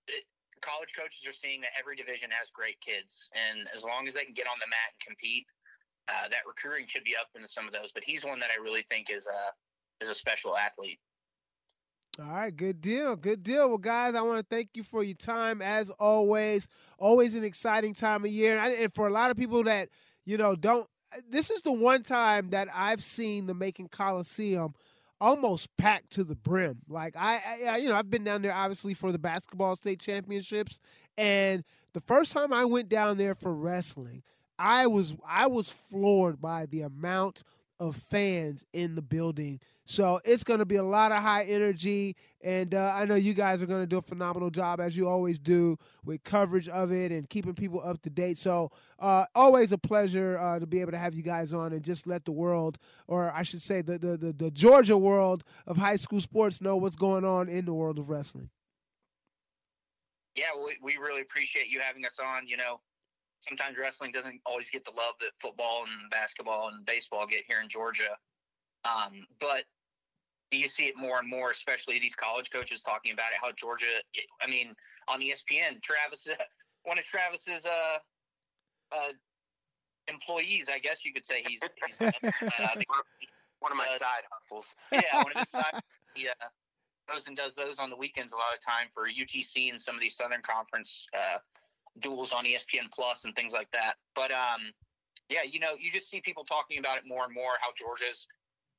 it, 0.04 0.28
college 0.60 0.92
coaches 0.92 1.24
are 1.24 1.32
seeing 1.32 1.64
that 1.64 1.72
every 1.78 1.96
division 1.96 2.28
has 2.28 2.52
great 2.52 2.76
kids, 2.84 3.30
and 3.32 3.68
as 3.72 3.84
long 3.84 4.04
as 4.04 4.12
they 4.12 4.24
can 4.26 4.34
get 4.34 4.50
on 4.50 4.58
the 4.60 4.68
mat 4.68 4.92
and 4.92 5.00
compete, 5.00 5.46
uh, 6.10 6.28
that 6.28 6.44
recruiting 6.44 6.84
should 6.86 7.04
be 7.04 7.16
up 7.16 7.30
into 7.34 7.48
some 7.48 7.64
of 7.64 7.72
those. 7.72 7.92
But 7.94 8.04
he's 8.04 8.24
one 8.24 8.40
that 8.40 8.50
I 8.52 8.60
really 8.60 8.82
think 8.82 9.08
is 9.08 9.26
a 9.26 9.42
is 10.02 10.08
a 10.08 10.14
special 10.14 10.56
athlete. 10.56 10.98
All 12.18 12.26
right, 12.26 12.54
good 12.54 12.82
deal. 12.82 13.16
Good 13.16 13.42
deal. 13.42 13.68
Well, 13.68 13.78
guys, 13.78 14.14
I 14.14 14.20
want 14.20 14.38
to 14.38 14.54
thank 14.54 14.70
you 14.74 14.82
for 14.82 15.02
your 15.02 15.14
time 15.14 15.62
as 15.62 15.88
always. 15.88 16.68
Always 16.98 17.34
an 17.34 17.42
exciting 17.42 17.94
time 17.94 18.24
of 18.24 18.30
year. 18.30 18.58
And 18.58 18.92
for 18.94 19.06
a 19.06 19.10
lot 19.10 19.30
of 19.30 19.38
people 19.38 19.64
that, 19.64 19.88
you 20.26 20.36
know, 20.36 20.54
don't, 20.54 20.86
this 21.30 21.50
is 21.50 21.62
the 21.62 21.72
one 21.72 22.02
time 22.02 22.50
that 22.50 22.68
I've 22.74 23.02
seen 23.02 23.46
the 23.46 23.54
Macon 23.54 23.88
Coliseum 23.88 24.74
almost 25.22 25.74
packed 25.78 26.10
to 26.10 26.24
the 26.24 26.34
brim. 26.34 26.80
Like, 26.86 27.14
I, 27.16 27.38
I, 27.66 27.76
you 27.78 27.88
know, 27.88 27.94
I've 27.94 28.10
been 28.10 28.24
down 28.24 28.42
there 28.42 28.54
obviously 28.54 28.92
for 28.92 29.10
the 29.10 29.18
basketball 29.18 29.76
state 29.76 30.00
championships. 30.00 30.78
And 31.16 31.64
the 31.94 32.00
first 32.00 32.32
time 32.32 32.52
I 32.52 32.66
went 32.66 32.90
down 32.90 33.16
there 33.16 33.34
for 33.34 33.54
wrestling, 33.54 34.22
I 34.58 34.86
was 34.86 35.16
I 35.26 35.46
was 35.46 35.70
floored 35.70 36.40
by 36.40 36.66
the 36.66 36.82
amount 36.82 37.42
of 37.80 37.96
fans 37.96 38.64
in 38.72 38.94
the 38.94 39.02
building. 39.02 39.60
So 39.84 40.20
it's 40.24 40.44
going 40.44 40.60
to 40.60 40.64
be 40.64 40.76
a 40.76 40.82
lot 40.82 41.10
of 41.10 41.18
high 41.18 41.44
energy. 41.44 42.16
And 42.40 42.74
uh, 42.74 42.92
I 42.94 43.04
know 43.04 43.16
you 43.16 43.34
guys 43.34 43.60
are 43.62 43.66
going 43.66 43.80
to 43.80 43.86
do 43.86 43.98
a 43.98 44.02
phenomenal 44.02 44.50
job, 44.50 44.80
as 44.80 44.96
you 44.96 45.08
always 45.08 45.38
do, 45.38 45.76
with 46.04 46.22
coverage 46.22 46.68
of 46.68 46.92
it 46.92 47.10
and 47.10 47.28
keeping 47.28 47.54
people 47.54 47.82
up 47.84 48.00
to 48.02 48.10
date. 48.10 48.38
So 48.38 48.70
uh, 49.00 49.24
always 49.34 49.72
a 49.72 49.78
pleasure 49.78 50.38
uh, 50.38 50.60
to 50.60 50.66
be 50.66 50.80
able 50.80 50.92
to 50.92 50.98
have 50.98 51.14
you 51.14 51.22
guys 51.22 51.52
on 51.52 51.72
and 51.72 51.82
just 51.82 52.06
let 52.06 52.24
the 52.24 52.32
world, 52.32 52.78
or 53.08 53.32
I 53.32 53.42
should 53.42 53.62
say, 53.62 53.82
the, 53.82 53.98
the, 53.98 54.16
the, 54.16 54.32
the 54.32 54.50
Georgia 54.50 54.96
world 54.96 55.42
of 55.66 55.76
high 55.76 55.96
school 55.96 56.20
sports 56.20 56.62
know 56.62 56.76
what's 56.76 56.96
going 56.96 57.24
on 57.24 57.48
in 57.48 57.64
the 57.64 57.74
world 57.74 57.98
of 57.98 58.08
wrestling. 58.08 58.50
Yeah, 60.34 60.44
we, 60.64 60.76
we 60.82 60.96
really 60.96 61.20
appreciate 61.20 61.68
you 61.68 61.80
having 61.80 62.06
us 62.06 62.18
on. 62.24 62.46
You 62.46 62.56
know, 62.56 62.80
sometimes 63.46 63.76
wrestling 63.78 64.12
doesn't 64.12 64.40
always 64.46 64.70
get 64.70 64.84
the 64.84 64.92
love 64.92 65.14
that 65.20 65.30
football 65.40 65.84
and 65.84 66.10
basketball 66.10 66.68
and 66.68 66.84
baseball 66.86 67.26
get 67.26 67.44
here 67.46 67.60
in 67.62 67.68
Georgia. 67.68 68.16
Um, 68.84 69.26
but 69.40 69.64
you 70.50 70.68
see 70.68 70.84
it 70.84 70.96
more 70.96 71.18
and 71.18 71.28
more, 71.28 71.50
especially 71.50 71.98
these 71.98 72.14
college 72.14 72.50
coaches 72.50 72.82
talking 72.82 73.12
about 73.12 73.32
it. 73.32 73.38
How 73.40 73.52
Georgia, 73.52 73.86
I 74.40 74.46
mean, 74.46 74.74
on 75.08 75.20
ESPN, 75.20 75.82
Travis, 75.82 76.28
one 76.84 76.98
of 76.98 77.04
Travis's 77.04 77.64
uh, 77.64 77.98
uh, 78.92 79.12
employees, 80.08 80.66
I 80.72 80.78
guess 80.78 81.04
you 81.04 81.12
could 81.12 81.24
say 81.24 81.42
he's, 81.46 81.60
he's 81.86 82.00
uh, 82.00 82.10
one 83.60 83.72
of 83.72 83.78
my 83.78 83.86
uh, 83.94 83.98
side 83.98 84.24
hustles. 84.30 84.74
yeah, 84.92 85.22
one 85.22 85.32
of 85.34 85.38
his 85.38 85.48
sides. 85.48 85.80
He 86.14 86.28
uh, 86.28 86.32
goes 87.08 87.26
and 87.26 87.34
does 87.34 87.54
those 87.54 87.78
on 87.78 87.88
the 87.88 87.96
weekends 87.96 88.34
a 88.34 88.36
lot 88.36 88.52
of 88.54 88.60
time 88.60 88.88
for 88.92 89.08
UTC 89.08 89.70
and 89.70 89.80
some 89.80 89.94
of 89.94 90.00
these 90.02 90.14
Southern 90.14 90.42
Conference 90.42 91.08
uh, 91.16 91.38
duels 92.00 92.32
on 92.32 92.44
ESPN 92.44 92.90
Plus 92.92 93.24
and 93.24 93.34
things 93.34 93.52
like 93.52 93.70
that. 93.72 93.94
But 94.14 94.30
um, 94.32 94.72
yeah, 95.28 95.40
you 95.48 95.60
know, 95.60 95.72
you 95.78 95.90
just 95.90 96.10
see 96.10 96.20
people 96.20 96.44
talking 96.44 96.78
about 96.78 96.96
it 96.98 97.04
more 97.06 97.24
and 97.24 97.34
more. 97.34 97.52
How 97.60 97.68
Georgia's 97.76 98.26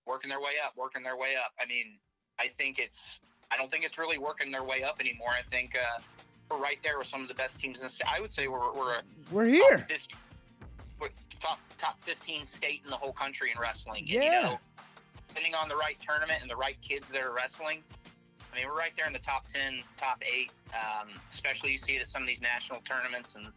working 0.06 0.30
their 0.30 0.40
way 0.40 0.54
up, 0.64 0.74
working 0.78 1.04
their 1.04 1.18
way 1.18 1.36
up. 1.36 1.52
I 1.62 1.66
mean, 1.68 1.98
I 2.40 2.48
think 2.58 2.80
it's. 2.80 3.20
I 3.52 3.58
don't 3.58 3.70
think 3.70 3.84
it's 3.84 4.00
really 4.00 4.18
working 4.18 4.52
their 4.52 4.64
way 4.64 4.84
up 4.84 5.00
anymore. 5.00 5.30
I 5.30 5.48
think 5.48 5.76
uh, 5.76 6.02
we're 6.50 6.58
right 6.58 6.80
there 6.82 6.98
with 6.98 7.06
some 7.08 7.22
of 7.22 7.28
the 7.28 7.36
best 7.36 7.60
teams 7.60 7.80
in 7.80 7.86
the 7.86 7.90
state. 7.90 8.08
I 8.12 8.20
would 8.20 8.34
say 8.34 8.48
we're 8.48 8.74
we're 8.74 8.96
We're 9.32 9.46
here. 9.46 9.78
top 9.78 9.88
15, 9.90 10.18
we're 11.00 11.10
top 11.40 11.60
top 11.78 12.02
15 12.02 12.46
state 12.46 12.82
in 12.84 12.90
the 12.90 12.96
whole 12.98 13.14
country 13.14 13.52
in 13.52 13.60
wrestling. 13.62 14.02
And, 14.02 14.10
Yeah. 14.10 14.24
you 14.24 14.32
know, 14.48 14.60
depending 15.28 15.54
on 15.54 15.70
the 15.70 15.76
right 15.76 15.98
tournament 16.00 16.40
and 16.42 16.50
the 16.50 16.56
right 16.56 16.78
kids 16.82 17.10
that 17.10 17.22
are 17.22 17.32
wrestling, 17.34 17.84
I 18.54 18.58
mean, 18.58 18.68
we're 18.68 18.78
right 18.78 18.92
there 18.96 19.08
in 19.08 19.14
the 19.14 19.20
top 19.20 19.48
10, 19.48 19.82
top 19.98 20.22
eight. 20.22 20.52
Um, 20.74 21.10
especially 21.30 21.72
you 21.72 21.78
see 21.78 21.96
it 21.96 22.02
at 22.02 22.08
some 22.08 22.22
of 22.22 22.28
these 22.28 22.42
national 22.42 22.82
tournaments 22.82 23.36
and 23.36 23.48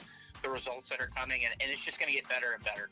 the 0.42 0.48
results 0.48 0.88
that 0.88 1.00
are 1.00 1.10
coming, 1.14 1.42
and, 1.44 1.54
and 1.60 1.70
it's 1.70 1.84
just 1.84 1.98
going 1.98 2.08
to 2.08 2.14
get 2.14 2.28
better 2.28 2.52
and 2.54 2.64
better. 2.64 2.88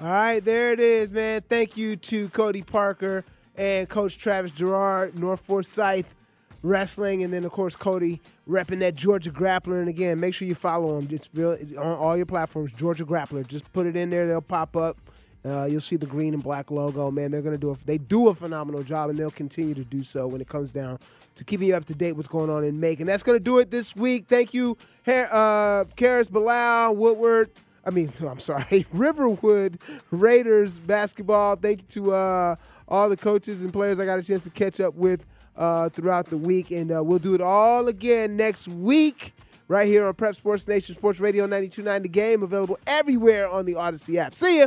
All 0.00 0.08
right, 0.08 0.44
there 0.44 0.72
it 0.72 0.80
is, 0.80 1.10
man. 1.10 1.42
Thank 1.48 1.76
you 1.76 1.96
to 1.96 2.28
Cody 2.30 2.62
Parker 2.62 3.24
and 3.56 3.88
Coach 3.88 4.16
Travis 4.16 4.52
Jarrard, 4.52 5.14
North 5.14 5.40
Forsyth 5.40 6.14
Wrestling, 6.62 7.22
and 7.24 7.32
then 7.32 7.44
of 7.44 7.52
course 7.52 7.74
Cody 7.76 8.20
repping 8.48 8.80
that 8.80 8.94
Georgia 8.94 9.30
Grappler. 9.30 9.80
And 9.80 9.88
again, 9.88 10.18
make 10.18 10.34
sure 10.34 10.46
you 10.46 10.54
follow 10.54 10.98
him. 10.98 11.08
It's 11.10 11.28
real 11.34 11.56
on 11.78 11.98
all 11.98 12.16
your 12.16 12.26
platforms. 12.26 12.72
Georgia 12.72 13.04
Grappler. 13.04 13.46
Just 13.46 13.72
put 13.72 13.86
it 13.86 13.96
in 13.96 14.10
there; 14.10 14.26
they'll 14.26 14.40
pop 14.40 14.76
up. 14.76 14.96
Uh, 15.44 15.64
you'll 15.64 15.80
see 15.80 15.96
the 15.96 16.06
green 16.06 16.34
and 16.34 16.42
black 16.42 16.70
logo. 16.70 17.10
Man, 17.10 17.30
they're 17.30 17.42
gonna 17.42 17.58
do 17.58 17.70
a, 17.70 17.76
they 17.84 17.98
do 17.98 18.28
a 18.28 18.34
phenomenal 18.34 18.82
job, 18.82 19.10
and 19.10 19.18
they'll 19.18 19.30
continue 19.30 19.74
to 19.74 19.84
do 19.84 20.02
so 20.02 20.28
when 20.28 20.40
it 20.40 20.48
comes 20.48 20.70
down 20.70 20.98
to 21.34 21.44
keeping 21.44 21.68
you 21.68 21.74
up 21.74 21.84
to 21.86 21.94
date 21.94 22.12
what's 22.12 22.28
going 22.28 22.50
on 22.50 22.64
in 22.64 22.78
Macon. 22.78 23.06
That's 23.06 23.22
gonna 23.22 23.40
do 23.40 23.58
it 23.58 23.70
this 23.70 23.96
week. 23.96 24.26
Thank 24.28 24.54
you, 24.54 24.76
uh, 25.06 25.84
Karis 25.96 26.30
Bilal, 26.30 26.94
Woodward. 26.94 27.50
I 27.84 27.90
mean, 27.90 28.12
I'm 28.28 28.38
sorry, 28.38 28.86
Riverwood 28.92 29.80
Raiders 30.10 30.78
basketball. 30.78 31.56
Thank 31.56 31.82
you 31.82 31.88
to 32.02 32.14
uh, 32.14 32.56
all 32.88 33.08
the 33.08 33.16
coaches 33.16 33.62
and 33.62 33.72
players 33.72 33.98
I 33.98 34.04
got 34.04 34.18
a 34.18 34.22
chance 34.22 34.44
to 34.44 34.50
catch 34.50 34.80
up 34.80 34.94
with 34.94 35.26
uh, 35.56 35.88
throughout 35.88 36.26
the 36.26 36.38
week, 36.38 36.70
and 36.70 36.94
uh, 36.94 37.02
we'll 37.02 37.18
do 37.18 37.34
it 37.34 37.40
all 37.40 37.88
again 37.88 38.36
next 38.36 38.68
week. 38.68 39.34
Right 39.68 39.86
here 39.86 40.06
on 40.06 40.12
Prep 40.14 40.34
Sports 40.34 40.68
Nation 40.68 40.94
Sports 40.94 41.18
Radio 41.18 41.46
92.9 41.46 42.02
The 42.02 42.08
Game, 42.08 42.42
available 42.42 42.78
everywhere 42.86 43.48
on 43.48 43.64
the 43.64 43.74
Odyssey 43.76 44.18
app. 44.18 44.34
See 44.34 44.58
ya. 44.58 44.66